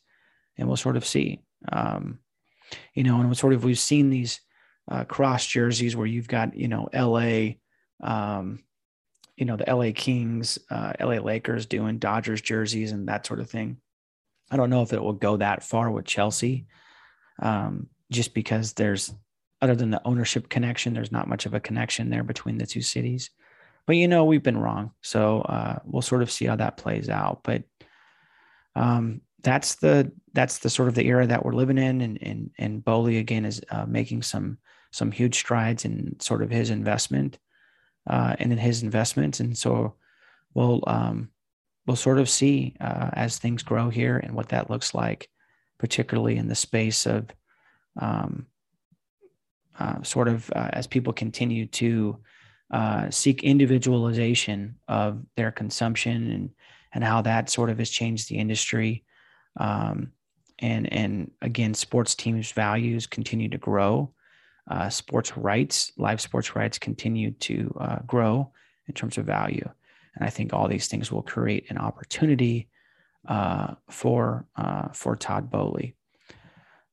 and 0.57 0.67
we'll 0.67 0.75
sort 0.75 0.97
of 0.97 1.05
see, 1.05 1.39
um, 1.71 2.19
you 2.93 3.03
know, 3.03 3.21
and 3.21 3.29
we 3.29 3.35
sort 3.35 3.53
of 3.53 3.63
we've 3.63 3.79
seen 3.79 4.09
these 4.09 4.41
uh, 4.91 5.05
cross 5.05 5.47
jerseys 5.47 5.95
where 5.95 6.07
you've 6.07 6.27
got 6.27 6.57
you 6.57 6.67
know 6.67 6.89
L.A. 6.91 7.57
Um, 8.03 8.59
you 9.37 9.45
know, 9.45 9.55
the 9.55 9.73
LA 9.73 9.91
Kings, 9.95 10.59
uh, 10.69 10.93
LA 10.99 11.15
Lakers 11.15 11.65
doing 11.65 11.97
Dodgers 11.97 12.41
jerseys 12.41 12.91
and 12.91 13.07
that 13.07 13.25
sort 13.25 13.39
of 13.39 13.49
thing. 13.49 13.77
I 14.51 14.57
don't 14.57 14.69
know 14.69 14.83
if 14.83 14.93
it 14.93 15.01
will 15.01 15.13
go 15.13 15.37
that 15.37 15.63
far 15.63 15.89
with 15.89 16.05
Chelsea, 16.05 16.67
um, 17.39 17.87
just 18.11 18.33
because 18.33 18.73
there's, 18.73 19.13
other 19.61 19.75
than 19.75 19.89
the 19.89 20.05
ownership 20.05 20.49
connection, 20.49 20.93
there's 20.93 21.11
not 21.11 21.27
much 21.27 21.45
of 21.45 21.53
a 21.53 21.59
connection 21.59 22.09
there 22.09 22.23
between 22.23 22.57
the 22.57 22.65
two 22.65 22.81
cities. 22.81 23.31
But 23.85 23.95
you 23.95 24.07
know, 24.07 24.25
we've 24.25 24.43
been 24.43 24.57
wrong, 24.57 24.91
so 25.01 25.41
uh, 25.41 25.79
we'll 25.83 26.01
sort 26.01 26.21
of 26.21 26.31
see 26.31 26.45
how 26.45 26.55
that 26.57 26.77
plays 26.77 27.09
out. 27.09 27.41
But 27.43 27.63
um, 28.75 29.21
that's 29.41 29.75
the 29.75 30.11
that's 30.33 30.59
the 30.59 30.69
sort 30.69 30.87
of 30.87 30.95
the 30.95 31.05
era 31.05 31.27
that 31.27 31.43
we're 31.43 31.53
living 31.53 31.77
in, 31.77 31.99
and 32.01 32.17
and 32.21 32.51
and 32.57 32.83
Boehly 32.83 33.17
again 33.17 33.43
is 33.43 33.61
uh, 33.69 33.85
making 33.85 34.21
some 34.21 34.57
some 34.91 35.11
huge 35.11 35.35
strides 35.35 35.83
in 35.83 36.17
sort 36.19 36.43
of 36.43 36.49
his 36.49 36.69
investment 36.69 37.37
uh, 38.07 38.35
and 38.39 38.51
in 38.51 38.57
his 38.57 38.83
investments. 38.83 39.39
And 39.39 39.57
so 39.57 39.95
we'll 40.53 40.83
um, 40.87 41.29
we'll 41.85 41.95
sort 41.95 42.19
of 42.19 42.29
see 42.29 42.75
uh, 42.79 43.09
as 43.13 43.37
things 43.37 43.63
grow 43.63 43.89
here 43.89 44.17
and 44.17 44.33
what 44.33 44.49
that 44.49 44.69
looks 44.69 44.93
like, 44.93 45.29
particularly 45.77 46.37
in 46.37 46.47
the 46.47 46.55
space 46.55 47.05
of 47.05 47.29
um, 47.99 48.47
uh, 49.79 50.01
sort 50.03 50.27
of 50.27 50.51
uh, 50.55 50.69
as 50.73 50.87
people 50.87 51.13
continue 51.13 51.65
to 51.67 52.17
uh, 52.71 53.09
seek 53.09 53.43
individualization 53.43 54.75
of 54.87 55.21
their 55.35 55.51
consumption 55.51 56.31
and 56.31 56.49
and 56.95 57.03
how 57.03 57.21
that 57.21 57.49
sort 57.49 57.69
of 57.69 57.79
has 57.79 57.89
changed 57.89 58.29
the 58.29 58.37
industry. 58.37 59.03
Um, 59.59 60.11
and 60.59 60.91
and 60.93 61.31
again, 61.41 61.73
sports 61.73 62.15
teams' 62.15 62.51
values 62.51 63.07
continue 63.07 63.49
to 63.49 63.57
grow 63.57 64.13
uh, 64.69 64.89
sports 64.89 65.35
rights, 65.37 65.91
live 65.97 66.21
sports 66.21 66.55
rights 66.55 66.79
continue 66.79 67.31
to 67.31 67.75
uh, 67.79 67.99
grow 68.07 68.51
in 68.87 68.93
terms 68.93 69.17
of 69.17 69.25
value. 69.25 69.67
And 70.15 70.25
I 70.25 70.29
think 70.29 70.53
all 70.53 70.67
these 70.67 70.87
things 70.87 71.11
will 71.11 71.21
create 71.21 71.69
an 71.69 71.77
opportunity 71.77 72.69
uh, 73.27 73.75
for 73.89 74.45
uh, 74.55 74.89
for 74.89 75.15
Todd 75.15 75.49
Boehly. 75.49 75.95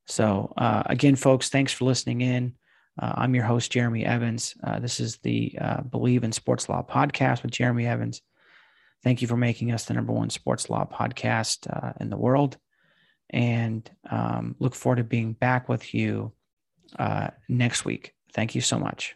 So 0.05 0.53
uh, 0.57 0.83
again, 0.85 1.15
folks, 1.15 1.49
thanks 1.49 1.71
for 1.71 1.85
listening 1.85 2.21
in. 2.21 2.53
Uh, 2.99 3.13
I'm 3.15 3.35
your 3.35 3.45
host, 3.45 3.71
Jeremy 3.71 4.05
Evans. 4.05 4.55
this 4.79 4.99
is 4.99 5.17
the 5.17 5.55
Bleav 5.89 6.23
in 6.23 6.31
Sports 6.31 6.67
Law 6.67 6.83
podcast 6.83 7.43
with 7.43 7.51
Jeremy 7.51 7.85
Evans. 7.85 8.21
Thank 9.03 9.21
you 9.21 9.27
for 9.27 9.37
making 9.37 9.71
us 9.71 9.85
the 9.85 9.93
number 9.93 10.13
one 10.13 10.29
sports 10.29 10.69
law 10.69 10.85
podcast 10.85 11.67
in 11.99 12.09
the 12.09 12.17
world, 12.17 12.57
and 13.29 13.89
um, 14.09 14.55
look 14.59 14.75
forward 14.75 14.97
to 14.97 15.03
being 15.03 15.33
back 15.33 15.69
with 15.69 15.93
you 15.93 16.33
uh, 16.99 17.29
next 17.49 17.85
week. 17.85 18.13
Thank 18.33 18.55
you 18.55 18.61
so 18.61 18.79
much. 18.79 19.15